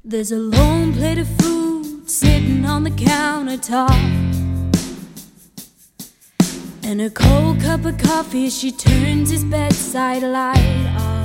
There's 0.05 0.33
a 0.33 0.39
lone 0.39 0.93
plate 0.93 1.19
of 1.19 1.29
food 1.29 2.09
sitting 2.09 2.65
on 2.65 2.85
the 2.85 2.91
countertop. 2.91 3.91
And 6.83 7.01
a 7.01 7.11
cold 7.11 7.61
cup 7.61 7.85
of 7.85 7.99
coffee 7.99 8.47
as 8.47 8.59
she 8.59 8.73
turns 8.73 9.31
his 9.31 9.45
bedside 9.45 10.23
light 10.23 10.97
off. 10.99 11.21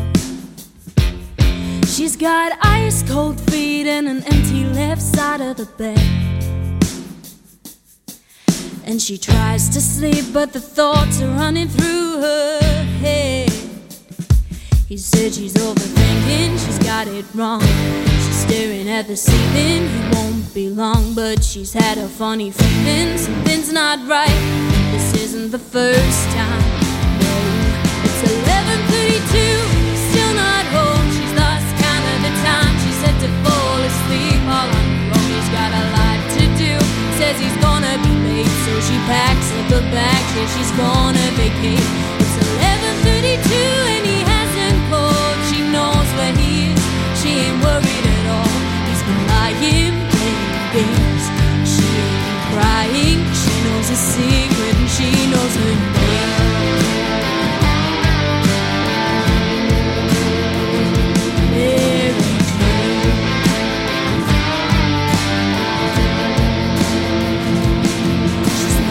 She's 1.88 2.16
got 2.16 2.58
ice 2.62 3.02
cold 3.04 3.40
feet 3.50 3.88
and 3.88 4.08
an 4.08 4.24
empty 4.26 4.66
left 4.66 5.02
side 5.02 5.42
of 5.42 5.58
the 5.58 5.66
bed. 5.66 5.98
And 8.86 9.02
she 9.02 9.18
tries 9.18 9.70
to 9.70 9.82
sleep, 9.82 10.26
but 10.34 10.54
the 10.54 10.60
thoughts 10.60 11.22
are 11.22 11.30
running 11.30 11.68
through 11.70 12.22
her. 12.22 12.75
He 14.88 14.98
said 14.98 15.34
she's 15.34 15.56
overthinking, 15.56 16.64
she's 16.64 16.78
got 16.78 17.08
it 17.08 17.26
wrong. 17.34 17.60
She's 17.62 18.38
staring 18.46 18.88
at 18.88 19.08
the 19.08 19.16
ceiling, 19.16 19.90
he 19.90 20.00
won't 20.14 20.54
be 20.54 20.70
long, 20.70 21.16
but 21.16 21.44
she's 21.44 21.74
had 21.74 21.98
a 21.98 22.08
funny 22.08 22.52
feeling 22.52 23.18
something's 23.18 23.74
not 23.74 23.98
right. 24.08 24.30
This 24.94 25.24
isn't 25.24 25.50
the 25.50 25.58
first 25.58 26.30
time. 26.38 26.66
No, 27.18 27.34
it's 28.06 28.22
11:32, 28.30 29.58
still 30.14 30.34
not 30.38 30.66
home. 30.70 31.08
She's 31.18 31.34
lost 31.34 31.66
count 31.82 32.06
of 32.14 32.20
the 32.22 32.34
time. 32.46 32.74
She 32.86 32.92
said 33.02 33.18
to 33.26 33.30
fall 33.42 33.82
asleep 33.90 34.42
all 34.46 34.70
on 34.70 34.86
her 34.86 35.18
own. 35.18 35.28
He's 35.34 35.50
got 35.50 35.72
a 35.74 35.84
lot 35.98 36.20
to 36.38 36.44
do. 36.62 36.74
Says 37.18 37.36
he's 37.42 37.58
gonna 37.58 37.98
be 38.06 38.14
late, 38.30 38.54
so 38.70 38.74
she 38.86 38.98
packs 39.10 39.50
up 39.58 39.82
her 39.82 39.86
bag. 39.90 40.22
Says 40.38 40.50
she's 40.54 40.74
gonna 40.78 41.26
vacate. 41.42 41.90
It's 42.22 42.38
11:32 42.54 43.35
His 53.96 54.04
secret 54.14 54.76
and 54.76 54.90
she 54.90 55.10
knows 55.32 55.56
her 55.56 55.74
name. 55.96 56.36
Mary 61.52 62.36
Jane. 62.52 63.16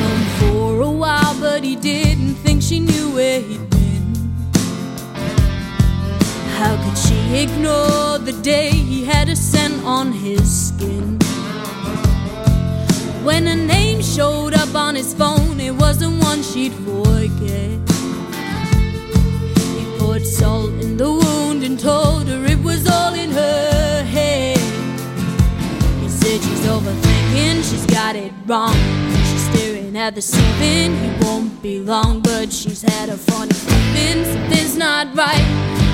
Known 0.01 0.23
for 0.39 0.81
a 0.81 0.91
while, 0.91 1.35
but 1.39 1.63
he 1.63 1.77
didn't 1.77 2.37
think 2.37 2.63
she 2.63 2.81
knew 2.81 3.11
where 3.15 3.43
he'd 3.43 3.69
been. 3.69 4.15
How 6.57 6.83
could 6.83 6.97
she 6.97 7.19
ignore 7.43 8.19
the 8.19 8.33
day 8.41 8.71
he 8.71 9.05
had 9.05 9.29
a 9.29 9.37
scent 9.37 9.85
on 9.85 10.13
his 10.13 10.69
skin? 10.69 11.19
When 13.23 13.47
a 13.47 13.57
name 13.57 14.03
showed 14.03 14.44
on 14.77 14.95
his 14.95 15.15
phone, 15.15 15.61
it 15.61 15.73
wasn't 15.73 16.23
one 16.23 16.43
she'd 16.43 16.73
forget. 16.73 17.79
He 19.77 19.85
poured 19.99 20.27
salt 20.27 20.73
in 20.83 20.97
the 20.97 21.11
wound 21.11 21.63
and 21.63 21.79
told 21.79 22.27
her 22.29 22.45
it 22.45 22.61
was 22.63 22.87
all 22.89 23.15
in 23.15 23.31
her 23.31 24.03
head. 24.03 24.59
He 26.03 26.09
said 26.09 26.41
she's 26.43 26.67
overthinking, 26.67 27.63
she's 27.69 27.87
got 27.87 28.17
it 28.17 28.33
wrong. 28.47 28.77
She's 29.29 29.45
staring 29.51 29.97
at 29.97 30.15
the 30.15 30.23
ceiling, 30.23 30.97
he 30.97 31.11
won't 31.25 31.63
be 31.63 31.79
long, 31.81 32.21
but 32.21 32.53
she's 32.53 32.83
had 32.83 33.09
a 33.09 33.17
funny 33.17 33.55
feeling 33.55 34.25
something's 34.25 34.77
not 34.77 35.15
right. 35.17 35.47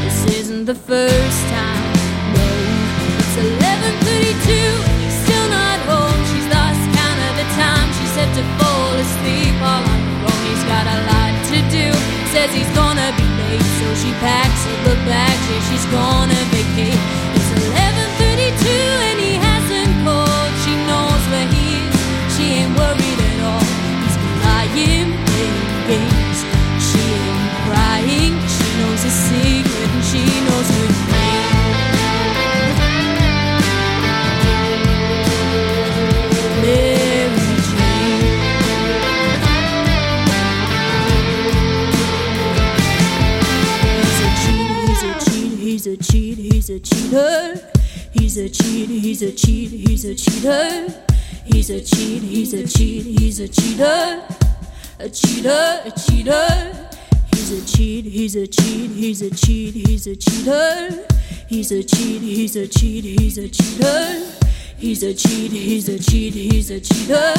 This 0.05 0.25
isn't 0.41 0.65
the 0.65 0.75
first 0.75 1.43
time. 1.49 1.93
No, 2.35 2.47
it's 3.19 3.37
11:32, 3.37 4.60
she's 15.69 15.85
gonna 15.87 16.35
vacate. 16.51 17.20
He's 49.11 49.23
a 49.23 49.33
cheat, 49.33 49.71
he's 49.71 50.05
a 50.05 50.15
cheater. 50.15 50.87
He's 51.45 51.69
a 51.69 51.81
cheat, 51.81 52.23
he's 52.23 52.55
a 52.55 52.65
cheat, 52.65 53.19
he's 53.19 53.41
a 53.41 53.49
cheater. 53.49 54.23
A 55.01 55.09
cheater, 55.09 55.83
a 55.85 55.91
cheater. 55.91 56.89
He's 57.33 57.51
a 57.51 57.77
cheat, 57.77 58.05
he's 58.05 58.37
a 58.37 58.47
cheat, 58.47 58.91
he's 58.93 59.23
a 59.23 59.31
cheat, 59.31 59.75
he's 59.75 60.07
a 60.07 60.15
cheater. 60.15 61.07
He's 61.49 61.73
a 61.73 61.83
cheat, 61.83 62.23
he's 62.23 62.55
a 62.55 62.69
cheat, 62.69 63.05
he's 63.05 63.39
a 63.39 63.49
cheater. 63.49 64.23
He's 64.79 65.03
a 65.03 65.13
cheat, 65.13 65.51
he's 65.51 65.89
a 65.89 65.99
cheat, 65.99 66.35
he's 66.35 66.71
a 66.71 66.79
cheater. 66.79 67.35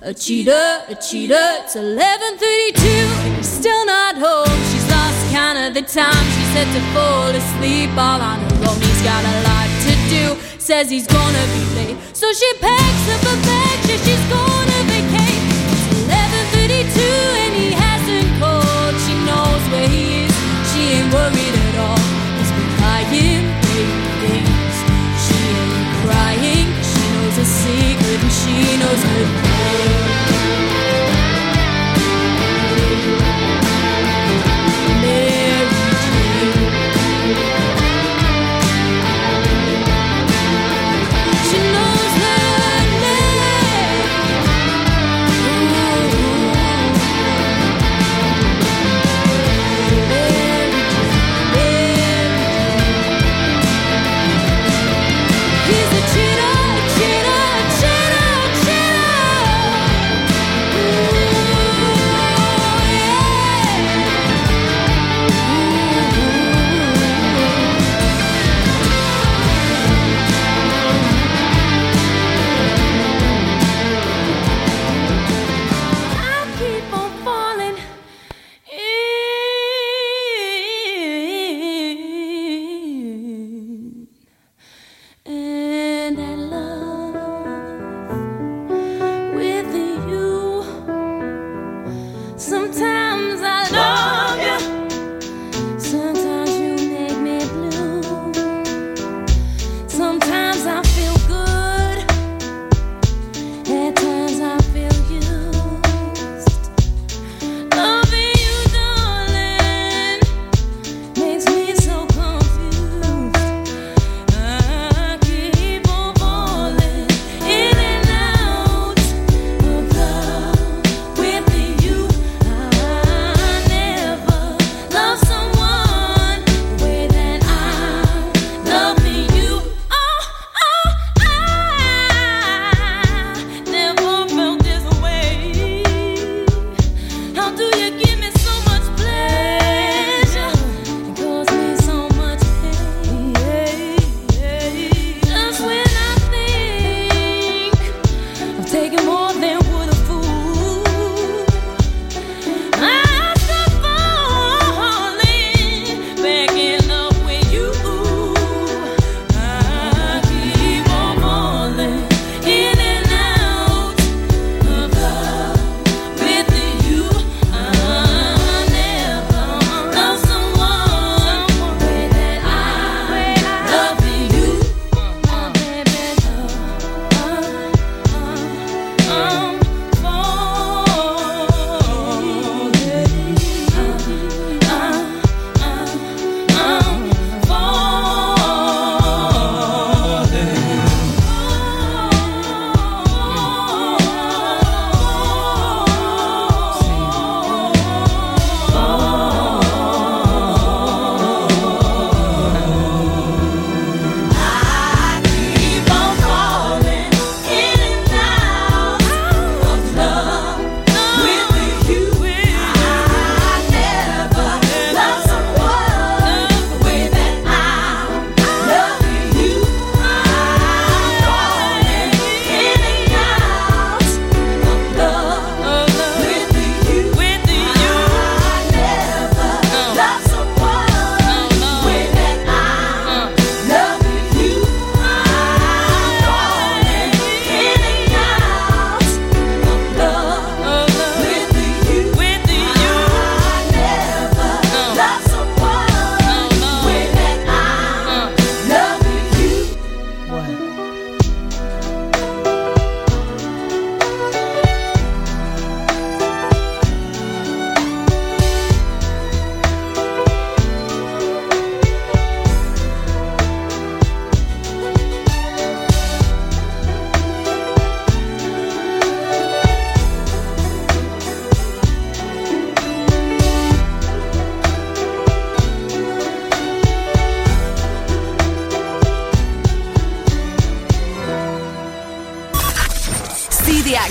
A 0.00 0.14
cheater, 0.14 0.84
a 0.88 0.94
cheater. 0.94 1.46
It's 1.60 1.76
11:32 1.76 3.26
and 3.26 3.36
he's 3.36 3.46
still 3.46 3.84
not 3.84 4.16
home. 4.16 4.56
She's 4.72 4.88
lost 4.90 5.30
count 5.30 5.58
of 5.58 5.74
the 5.74 5.82
time 5.82 6.24
she 6.34 6.44
said 6.54 6.68
to 6.72 6.80
fall 6.94 7.28
asleep 7.28 7.90
all 7.98 8.22
on 8.22 8.40
her 8.40 8.70
own. 8.70 8.80
He's 8.80 9.02
got 9.02 9.22
a 9.22 9.40
to 9.44 9.69
do. 10.10 10.36
Says 10.58 10.90
he's 10.90 11.06
gonna 11.06 11.44
be 11.54 11.62
late, 11.78 11.96
so 12.12 12.26
she 12.32 12.48
packs 12.58 13.04
up 13.14 13.22
her 13.30 13.38
bags. 13.46 13.84
Yeah, 13.88 14.00
she's 14.02 14.24
gonna 14.26 14.80
vacate. 14.90 15.42
It's 15.70 15.86
11:32 16.04 16.98
and 17.44 17.52
he 17.54 17.68
hasn't 17.84 18.28
called. 18.42 18.94
She 19.06 19.14
knows 19.28 19.62
where 19.72 19.88
he 19.88 20.26
is. 20.26 20.34
She 20.70 20.82
ain't 20.98 21.08
worried 21.14 21.56
at 21.66 21.76
all. 21.86 22.02
He's 22.36 22.52
been 22.56 22.72
lying, 22.82 23.46
days. 23.62 24.78
She 25.24 25.38
ain't 25.62 25.90
crying. 26.02 26.68
She 26.90 27.02
knows 27.14 27.36
a 27.44 27.46
secret 27.62 28.18
and 28.26 28.34
she 28.40 28.56
knows 28.82 29.02
her 29.10 29.39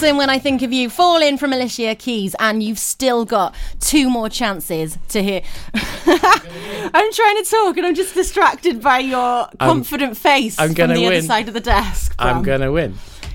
Jackson, 0.00 0.16
when 0.16 0.30
I 0.30 0.38
think 0.38 0.62
of 0.62 0.72
you, 0.72 0.88
fall 0.88 1.20
in 1.20 1.36
from 1.36 1.52
Alicia 1.52 1.94
Keys, 1.94 2.34
and 2.40 2.62
you've 2.62 2.78
still 2.78 3.26
got 3.26 3.54
two 3.80 4.08
more 4.08 4.30
chances 4.30 4.96
to 5.08 5.22
hear. 5.22 5.42
I'm 5.74 7.12
trying 7.12 7.36
to 7.36 7.46
talk, 7.50 7.76
and 7.76 7.86
I'm 7.86 7.94
just 7.94 8.14
distracted 8.14 8.80
by 8.80 9.00
your 9.00 9.50
confident 9.60 10.16
face 10.16 10.58
I'm 10.58 10.68
from 10.68 10.74
gonna 10.74 10.94
the 10.94 11.04
other 11.04 11.20
side 11.20 11.48
of 11.48 11.54
the 11.54 11.60
desk. 11.60 12.14
I'm 12.18 12.42
gonna 12.42 12.72
win. 12.72 12.94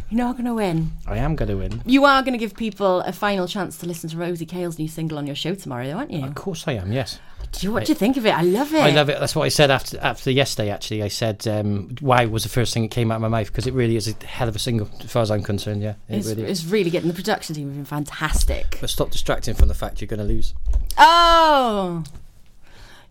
You're 0.09 0.17
not 0.25 0.33
going 0.33 0.45
to 0.45 0.53
win. 0.55 0.91
I 1.05 1.17
am 1.17 1.35
gonna 1.35 1.57
win. 1.57 1.83
You 1.85 2.05
are 2.05 2.21
going 2.23 2.33
to 2.33 2.39
give 2.39 2.55
people 2.55 3.01
a 3.01 3.11
final 3.11 3.47
chance 3.47 3.77
to 3.79 3.85
listen 3.85 4.09
to 4.09 4.17
Rosie 4.17 4.45
Cale's 4.45 4.79
new 4.79 4.87
single 4.87 5.19
on 5.19 5.27
your 5.27 5.35
show 5.35 5.53
tomorrow, 5.53 5.85
though, 5.85 5.97
aren't 5.97 6.11
you? 6.11 6.25
Of 6.25 6.33
course 6.33 6.67
I 6.67 6.73
am. 6.73 6.91
Yes. 6.91 7.19
Do 7.59 7.67
you, 7.67 7.73
what 7.73 7.85
do 7.85 7.91
you 7.91 7.95
think 7.95 8.17
of 8.17 8.25
it? 8.25 8.35
I 8.37 8.41
love 8.41 8.73
it. 8.73 8.81
I 8.81 8.89
love 8.91 9.09
it. 9.09 9.19
That's 9.19 9.35
what 9.35 9.43
I 9.45 9.49
said 9.49 9.71
after 9.71 9.97
after 9.99 10.29
yesterday. 10.31 10.69
Actually, 10.69 11.03
I 11.03 11.07
said 11.07 11.47
um, 11.47 11.95
"Why" 12.01 12.25
was 12.25 12.43
the 12.43 12.49
first 12.49 12.73
thing 12.73 12.83
that 12.83 12.91
came 12.91 13.11
out 13.11 13.15
of 13.15 13.21
my 13.21 13.27
mouth 13.27 13.47
because 13.47 13.65
it 13.67 13.73
really 13.73 13.95
is 13.95 14.07
a 14.07 14.25
hell 14.25 14.47
of 14.49 14.55
a 14.55 14.59
single, 14.59 14.89
as 15.01 15.11
far 15.11 15.21
as 15.21 15.31
I'm 15.31 15.43
concerned. 15.43 15.81
Yeah, 15.81 15.95
it 16.09 16.17
It's, 16.17 16.27
really. 16.27 16.43
It's 16.43 16.65
really 16.65 16.89
getting 16.89 17.07
the 17.07 17.13
production 17.15 17.55
team 17.55 17.67
have 17.67 17.75
been 17.75 17.85
fantastic. 17.85 18.77
But 18.81 18.89
stop 18.89 19.09
distracting 19.11 19.53
from 19.53 19.67
the 19.67 19.73
fact 19.73 20.01
you're 20.01 20.07
going 20.07 20.19
to 20.19 20.25
lose. 20.25 20.53
Oh, 20.97 22.03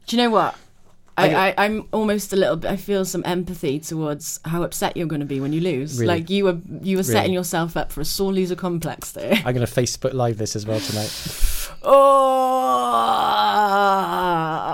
do 0.06 0.16
you 0.16 0.22
know 0.22 0.30
what? 0.30 0.56
I, 1.16 1.50
I- 1.50 1.54
I'm 1.58 1.86
almost 1.92 2.32
a 2.32 2.36
little 2.36 2.56
bit. 2.56 2.70
I 2.70 2.76
feel 2.76 3.04
some 3.04 3.22
empathy 3.24 3.78
towards 3.78 4.40
how 4.44 4.64
upset 4.64 4.96
you're 4.96 5.06
going 5.06 5.20
to 5.20 5.26
be 5.26 5.38
when 5.40 5.52
you 5.52 5.60
lose. 5.60 5.98
Really? 6.00 6.08
Like 6.08 6.28
you 6.28 6.44
were, 6.44 6.58
you 6.82 6.96
were 6.96 7.04
setting 7.04 7.32
yourself 7.32 7.76
up 7.76 7.92
for 7.92 8.00
a 8.00 8.04
sore 8.04 8.32
loser 8.32 8.56
complex 8.56 9.12
there. 9.12 9.34
I'm 9.44 9.54
going 9.54 9.64
to 9.64 9.72
Facebook 9.72 10.12
Live 10.12 10.38
this 10.38 10.56
as 10.56 10.66
well 10.66 10.80
tonight. 10.80 11.10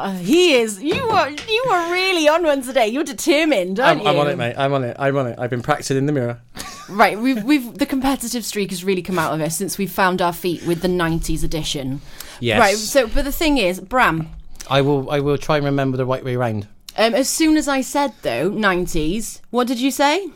Oh, 0.02 0.18
he 0.22 0.54
is. 0.54 0.82
You 0.82 1.08
were, 1.08 1.28
you 1.28 1.64
were 1.68 1.92
really 1.92 2.28
on 2.28 2.42
one 2.44 2.62
today. 2.62 2.88
You're 2.88 3.04
determined, 3.04 3.80
aren't 3.80 4.00
I'm, 4.02 4.06
I'm 4.06 4.18
on 4.18 4.28
it, 4.28 4.36
mate. 4.36 4.54
I'm 4.56 4.72
on 4.72 4.84
it. 4.84 4.96
I'm 4.98 5.16
on 5.16 5.26
it. 5.26 5.38
I've 5.38 5.50
been 5.50 5.62
practicing 5.62 5.96
in 5.96 6.06
the 6.06 6.12
mirror. 6.12 6.40
Right, 6.88 7.18
we've, 7.18 7.44
we've 7.44 7.78
the 7.78 7.86
competitive 7.86 8.44
streak 8.44 8.70
has 8.70 8.82
really 8.82 9.02
come 9.02 9.18
out 9.18 9.32
of 9.32 9.40
us 9.40 9.56
since 9.56 9.78
we 9.78 9.86
found 9.86 10.20
our 10.20 10.32
feet 10.32 10.64
with 10.66 10.82
the 10.82 10.88
'90s 10.88 11.44
edition. 11.44 12.00
Yes. 12.40 12.58
Right. 12.58 12.76
So, 12.76 13.06
but 13.06 13.24
the 13.24 13.32
thing 13.32 13.58
is, 13.58 13.80
Bram. 13.80 14.28
I 14.68 14.80
will. 14.80 15.08
I 15.10 15.20
will 15.20 15.38
try 15.38 15.56
and 15.56 15.64
remember 15.64 15.96
the 15.96 16.06
right 16.06 16.24
way 16.24 16.34
round. 16.36 16.66
Um, 16.96 17.14
as 17.14 17.28
soon 17.28 17.56
as 17.56 17.68
I 17.68 17.80
said 17.80 18.12
though 18.22 18.50
'90s, 18.50 19.40
what 19.50 19.68
did 19.68 19.80
you 19.80 19.92
say? 19.92 20.30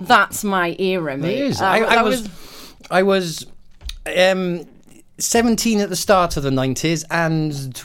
That's 0.00 0.42
my 0.42 0.74
era, 0.78 1.16
mate. 1.16 1.38
It 1.38 1.40
is. 1.44 1.60
Uh, 1.60 1.66
I, 1.66 1.76
I 1.76 1.94
that 1.96 2.04
was, 2.04 2.28
I 2.90 3.02
was, 3.02 3.46
um, 4.06 4.66
seventeen 5.18 5.80
at 5.80 5.88
the 5.88 5.96
start 5.96 6.36
of 6.36 6.42
the 6.42 6.50
nineties 6.50 7.04
and 7.10 7.82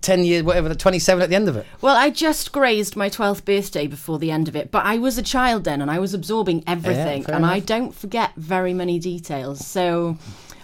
ten 0.00 0.24
years, 0.24 0.42
whatever, 0.42 0.74
twenty-seven 0.74 1.22
at 1.22 1.28
the 1.28 1.36
end 1.36 1.48
of 1.48 1.56
it. 1.56 1.66
Well, 1.80 1.96
I 1.96 2.10
just 2.10 2.52
grazed 2.52 2.96
my 2.96 3.08
12th 3.08 3.44
birthday 3.44 3.86
before 3.86 4.18
the 4.18 4.30
end 4.30 4.48
of 4.48 4.56
it, 4.56 4.70
but 4.70 4.84
I 4.84 4.98
was 4.98 5.16
a 5.16 5.22
child 5.22 5.64
then 5.64 5.80
and 5.80 5.90
I 5.90 5.98
was 5.98 6.12
absorbing 6.14 6.64
everything 6.66 7.22
fair 7.22 7.34
and 7.34 7.46
I 7.46 7.60
don't 7.60 7.94
forget 7.94 8.32
very 8.36 8.74
many 8.74 8.98
details. 8.98 9.66
So 9.66 10.18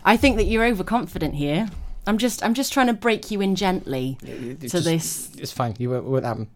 I 0.04 0.16
think 0.16 0.36
that 0.36 0.44
you're 0.44 0.64
overconfident 0.64 1.34
here. 1.34 1.68
I'm 2.06 2.18
just 2.18 2.42
I'm 2.44 2.54
just 2.54 2.72
trying 2.72 2.88
to 2.88 2.92
break 2.94 3.30
you 3.30 3.40
in 3.40 3.54
gently 3.54 4.18
to 4.22 4.54
just- 4.56 4.84
this. 4.84 5.30
It's 5.38 5.52
fine. 5.52 5.76
You 5.78 5.90
won't, 5.90 6.04
won't 6.04 6.24
happen. 6.24 6.48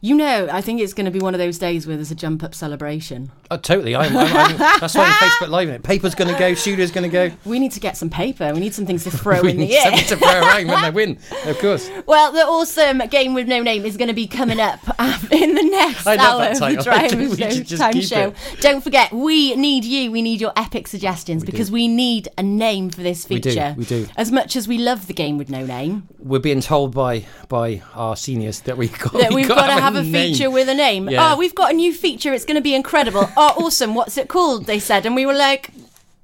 You 0.00 0.14
know, 0.14 0.48
I 0.52 0.60
think 0.60 0.80
it's 0.80 0.92
going 0.94 1.06
to 1.06 1.10
be 1.10 1.18
one 1.18 1.34
of 1.34 1.38
those 1.40 1.58
days 1.58 1.84
where 1.86 1.96
there's 1.96 2.12
a 2.12 2.14
jump 2.14 2.44
up 2.44 2.54
celebration. 2.54 3.32
Oh, 3.50 3.56
totally. 3.56 3.96
I'm, 3.96 4.16
I'm, 4.16 4.36
I'm, 4.36 4.56
that's 4.58 4.94
why 4.94 5.06
I'm 5.06 5.12
Facebook 5.30 5.48
Live. 5.48 5.68
in 5.68 5.74
It. 5.74 5.82
Paper's 5.82 6.14
going 6.14 6.32
to 6.32 6.38
go. 6.38 6.54
Shooter's 6.54 6.92
going 6.92 7.10
to 7.10 7.12
go. 7.12 7.34
We 7.44 7.58
need 7.58 7.72
to 7.72 7.80
get 7.80 7.96
some 7.96 8.08
paper. 8.08 8.52
We 8.54 8.60
need 8.60 8.74
some 8.74 8.86
things 8.86 9.02
to 9.04 9.10
throw 9.10 9.42
we 9.42 9.50
in 9.52 9.56
the 9.56 9.76
air. 9.76 9.82
something 9.82 10.04
to 10.06 10.16
throw 10.16 10.40
around 10.40 10.68
when 10.68 10.82
they 10.82 10.90
win. 10.90 11.18
Of 11.46 11.58
course. 11.58 11.90
Well, 12.06 12.32
the 12.32 12.40
awesome 12.40 12.98
game 13.08 13.34
with 13.34 13.48
no 13.48 13.62
name 13.62 13.84
is 13.84 13.96
going 13.98 14.08
to 14.08 14.14
be 14.14 14.26
coming 14.26 14.60
up 14.60 14.78
um, 14.98 15.14
in 15.30 15.54
the 15.54 15.62
next 15.62 16.06
I 16.06 16.14
love 16.14 16.40
hour 16.40 16.54
that 16.54 16.62
of 16.62 16.76
the. 16.76 16.82
Drive 16.82 17.12
We 17.14 17.36
should 17.36 17.66
just 17.66 17.82
Time 17.82 18.00
Show. 18.00 18.28
it. 18.28 18.60
Don't 18.60 18.82
forget, 18.82 19.12
we 19.12 19.54
need 19.56 19.84
you. 19.84 20.10
We 20.10 20.22
need 20.22 20.40
your 20.40 20.52
epic 20.56 20.86
suggestions 20.88 21.44
because 21.44 21.70
we 21.70 21.86
need 21.86 22.28
a 22.38 22.42
name 22.42 22.88
for 22.88 23.02
this 23.02 23.26
feature. 23.26 23.74
We 23.76 23.84
do, 23.84 23.98
we 24.00 24.04
do. 24.04 24.10
As 24.16 24.32
much 24.32 24.56
as 24.56 24.66
we 24.68 24.78
love 24.78 25.06
the 25.06 25.12
game 25.12 25.36
with 25.36 25.50
no 25.50 25.66
name, 25.66 26.08
We're 26.18 26.38
being 26.38 26.60
told 26.60 26.94
by 26.94 27.26
by 27.48 27.82
our 27.94 28.16
seniors 28.16 28.60
that 28.60 28.78
we 28.78 28.88
got. 28.88 29.12
that 29.14 29.30
we 29.30 29.36
we've 29.36 29.48
got 29.48 29.66
to 29.66 29.68
gotta 29.68 29.87
have 29.94 30.06
a 30.06 30.08
name. 30.08 30.32
feature 30.32 30.50
with 30.50 30.68
a 30.68 30.74
name. 30.74 31.08
Yeah. 31.08 31.32
Oh, 31.32 31.36
we've 31.38 31.54
got 31.54 31.70
a 31.70 31.74
new 31.74 31.92
feature. 31.92 32.32
It's 32.32 32.44
going 32.44 32.56
to 32.56 32.60
be 32.62 32.74
incredible. 32.74 33.28
oh, 33.36 33.54
awesome. 33.58 33.94
What's 33.94 34.16
it 34.16 34.28
called? 34.28 34.66
They 34.66 34.78
said, 34.78 35.06
and 35.06 35.14
we 35.14 35.26
were 35.26 35.34
like. 35.34 35.70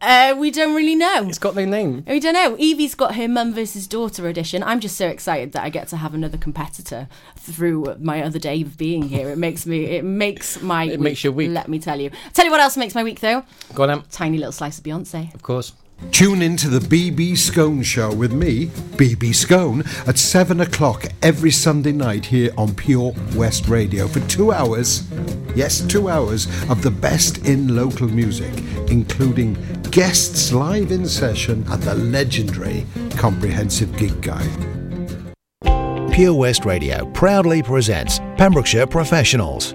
Uh, 0.06 0.34
we 0.36 0.50
don't 0.50 0.74
really 0.74 0.94
know. 0.94 1.26
It's 1.26 1.38
got 1.38 1.54
no 1.54 1.64
name. 1.64 2.04
We 2.06 2.20
don't 2.20 2.34
know. 2.34 2.56
Evie's 2.56 2.94
got 2.94 3.14
her 3.14 3.26
mum 3.26 3.54
versus 3.54 3.86
daughter 3.86 4.28
edition. 4.28 4.62
I'm 4.62 4.78
just 4.78 4.98
so 4.98 5.08
excited 5.08 5.52
that 5.52 5.62
I 5.62 5.70
get 5.70 5.88
to 5.88 5.96
have 5.96 6.12
another 6.12 6.36
competitor 6.36 7.08
through 7.36 7.96
my 7.98 8.22
other 8.22 8.38
day 8.38 8.60
of 8.60 8.76
being 8.76 9.04
here. 9.04 9.30
It 9.30 9.38
makes 9.38 9.64
me. 9.64 9.86
It 9.86 10.04
makes 10.04 10.60
my. 10.60 10.84
It 10.84 11.00
makes 11.00 11.24
your 11.24 11.32
week. 11.32 11.52
Let 11.52 11.68
me 11.68 11.78
tell 11.78 11.98
you. 11.98 12.10
Tell 12.34 12.44
you 12.44 12.50
what 12.50 12.60
else 12.60 12.76
makes 12.76 12.94
my 12.94 13.02
week 13.02 13.20
though. 13.20 13.44
Go 13.72 13.84
on, 13.84 13.90
Em. 13.90 14.04
Tiny 14.10 14.36
little 14.36 14.52
slice 14.52 14.76
of 14.76 14.84
Beyonce. 14.84 15.32
Of 15.34 15.42
course. 15.42 15.72
Tune 16.12 16.42
in 16.42 16.56
to 16.58 16.68
the 16.68 16.78
BB 16.78 17.36
Scone 17.36 17.82
Show 17.82 18.12
with 18.14 18.32
me, 18.32 18.66
BB 18.96 19.34
Scone, 19.34 19.82
at 20.06 20.18
7 20.18 20.60
o'clock 20.60 21.06
every 21.22 21.50
Sunday 21.50 21.92
night 21.92 22.26
here 22.26 22.52
on 22.56 22.74
Pure 22.74 23.14
West 23.34 23.68
Radio 23.68 24.06
for 24.06 24.20
two 24.28 24.52
hours. 24.52 25.10
Yes, 25.54 25.80
two 25.80 26.08
hours 26.08 26.46
of 26.70 26.82
the 26.82 26.90
best 26.90 27.46
in 27.46 27.74
local 27.76 28.08
music, 28.08 28.52
including 28.88 29.56
guests 29.90 30.52
live 30.52 30.92
in 30.92 31.06
session 31.06 31.64
and 31.68 31.82
the 31.82 31.94
legendary 31.94 32.86
Comprehensive 33.16 33.96
Gig 33.96 34.20
Guide. 34.22 34.74
Pure 36.12 36.34
West 36.34 36.64
Radio 36.64 37.10
proudly 37.12 37.60
presents 37.62 38.20
Pembrokeshire 38.36 38.86
Professionals. 38.86 39.74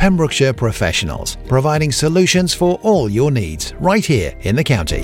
Pembrokeshire 0.00 0.54
Professionals, 0.54 1.36
providing 1.46 1.92
solutions 1.92 2.54
for 2.54 2.78
all 2.82 3.10
your 3.10 3.30
needs 3.30 3.74
right 3.74 4.02
here 4.02 4.34
in 4.40 4.56
the 4.56 4.64
county. 4.64 5.02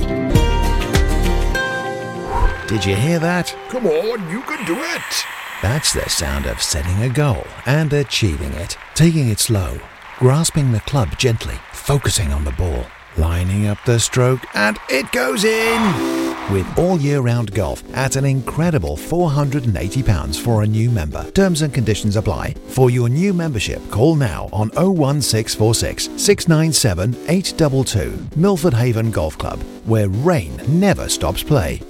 Did 2.66 2.82
you 2.82 2.96
hear 2.96 3.18
that? 3.18 3.54
Come 3.68 3.86
on, 3.86 4.30
you 4.30 4.40
can 4.40 4.64
do 4.64 4.74
it! 4.74 5.24
That's 5.60 5.92
the 5.92 6.08
sound 6.08 6.46
of 6.46 6.62
setting 6.62 7.02
a 7.02 7.10
goal 7.10 7.44
and 7.66 7.92
achieving 7.92 8.54
it. 8.54 8.78
Taking 8.94 9.28
it 9.28 9.38
slow, 9.38 9.78
grasping 10.18 10.72
the 10.72 10.80
club 10.80 11.18
gently, 11.18 11.56
focusing 11.72 12.32
on 12.32 12.44
the 12.44 12.52
ball, 12.52 12.86
lining 13.18 13.66
up 13.66 13.78
the 13.84 13.98
stroke, 13.98 14.40
and 14.54 14.78
it 14.88 15.10
goes 15.12 15.44
in! 15.44 16.16
With 16.52 16.78
all 16.78 16.98
year 17.00 17.20
round 17.20 17.52
golf 17.52 17.82
at 17.94 18.16
an 18.16 18.24
incredible 18.24 18.96
£480 18.96 20.40
for 20.40 20.62
a 20.62 20.66
new 20.66 20.90
member. 20.90 21.28
Terms 21.32 21.62
and 21.62 21.74
conditions 21.74 22.14
apply. 22.14 22.54
For 22.68 22.88
your 22.88 23.08
new 23.08 23.34
membership, 23.34 23.82
call 23.90 24.14
now 24.14 24.48
on 24.52 24.68
01646 24.76 26.04
697 26.22 27.14
822. 27.28 28.26
Milford 28.36 28.74
Haven 28.74 29.10
Golf 29.10 29.36
Club, 29.36 29.60
where 29.86 30.08
rain 30.08 30.60
never 30.68 31.08
stops 31.08 31.42
play. 31.42 31.80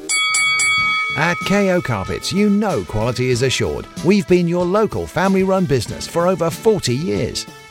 At 1.19 1.39
KO 1.49 1.81
Carpets, 1.81 2.31
you 2.31 2.51
know 2.51 2.85
quality 2.85 3.31
is 3.31 3.41
assured. 3.41 3.87
We've 4.05 4.29
been 4.29 4.47
your 4.47 4.67
local 4.67 5.07
family 5.07 5.45
run 5.45 5.65
business 5.65 6.07
for 6.07 6.29
over 6.29 6.51
40 6.51 6.95
years. 6.95 7.47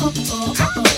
Yeah, 0.00 0.89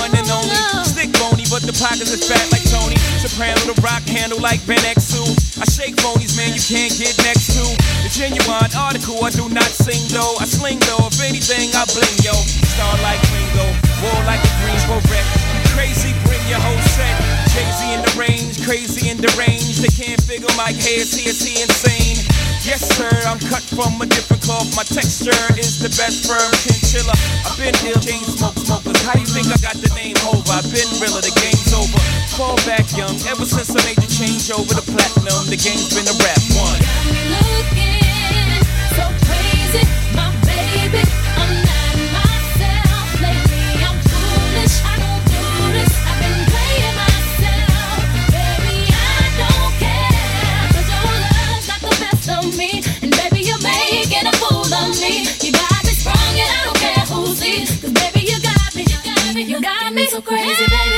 one 0.00 0.14
and 0.14 0.28
only. 0.30 0.56
Stick 0.86 1.10
bony, 1.18 1.44
but 1.50 1.62
the 1.62 1.74
pockets 1.74 2.10
is 2.10 2.24
fat 2.24 2.46
like 2.50 2.64
Tony. 2.70 2.96
Soprano, 3.20 3.58
the 3.66 3.76
rock 3.82 4.02
handle 4.06 4.40
like 4.40 4.62
Ben 4.66 4.80
X2. 4.82 5.58
I 5.58 5.66
shake 5.66 5.96
phonies, 5.98 6.38
man, 6.38 6.54
you 6.54 6.62
can't 6.62 6.94
get 6.94 7.14
next 7.26 7.54
to. 7.58 7.64
The 8.06 8.10
genuine 8.10 8.72
article, 8.74 9.22
I 9.22 9.30
do 9.30 9.50
not 9.50 9.70
sing 9.70 10.00
though. 10.14 10.38
I 10.38 10.46
sling 10.46 10.78
though, 10.86 11.10
if 11.10 11.18
anything, 11.22 11.74
I 11.74 11.84
bling 11.90 12.18
yo. 12.22 12.34
Star 12.74 12.94
like 13.02 13.20
Ringo, 13.34 13.66
war 14.02 14.18
like 14.24 14.42
a 14.42 14.52
Greensboro 14.62 15.02
wreck. 15.10 15.26
Crazy, 15.74 16.14
bring 16.26 16.42
your 16.50 16.62
whole 16.62 16.82
set. 16.94 17.14
Jay-Z 17.54 17.82
in 17.94 18.02
the 18.02 18.14
range, 18.18 18.62
crazy 18.66 19.10
in 19.10 19.18
the 19.18 19.30
range. 19.38 19.78
They 19.78 19.90
can't 19.90 20.20
figure 20.22 20.50
my 20.56 20.70
hair, 20.74 21.02
see, 21.06 21.26
is 21.26 21.42
he 21.42 21.62
insane? 21.62 22.18
Yes, 22.68 22.84
sir, 22.84 23.08
I'm 23.24 23.40
cut 23.48 23.64
from 23.64 23.96
a 23.96 24.04
different 24.04 24.42
cloth. 24.42 24.68
My 24.76 24.84
texture 24.84 25.32
is 25.56 25.80
the 25.80 25.88
best 25.88 26.28
firm 26.28 26.52
chinchilla. 26.60 27.16
I've 27.48 27.56
been 27.56 27.72
ill, 27.88 27.96
chain 27.96 28.20
smoke 28.28 28.60
smokers. 28.60 29.00
How 29.08 29.16
you 29.16 29.24
think 29.24 29.48
I 29.48 29.56
got 29.64 29.80
the 29.80 29.88
name 29.96 30.20
over? 30.28 30.44
I've 30.52 30.68
been 30.68 30.84
realer, 31.00 31.24
the 31.24 31.32
game's 31.40 31.72
over. 31.72 31.96
Fall 32.36 32.60
back 32.68 32.84
young, 32.92 33.16
ever 33.24 33.48
since 33.48 33.72
I 33.72 33.80
made 33.88 33.96
the 33.96 34.10
change 34.12 34.52
over 34.52 34.68
to 34.68 34.84
platinum, 34.84 35.48
the 35.48 35.56
game's 35.56 35.96
been 35.96 36.12
a 36.12 36.16
rap 36.20 36.44
one. 36.60 36.76
looking 37.40 38.60
so 38.92 39.08
crazy, 39.24 39.88
my 40.12 40.28
baby. 40.44 41.27
so 60.08 60.22
crazy, 60.22 60.64
baby. 60.70 60.97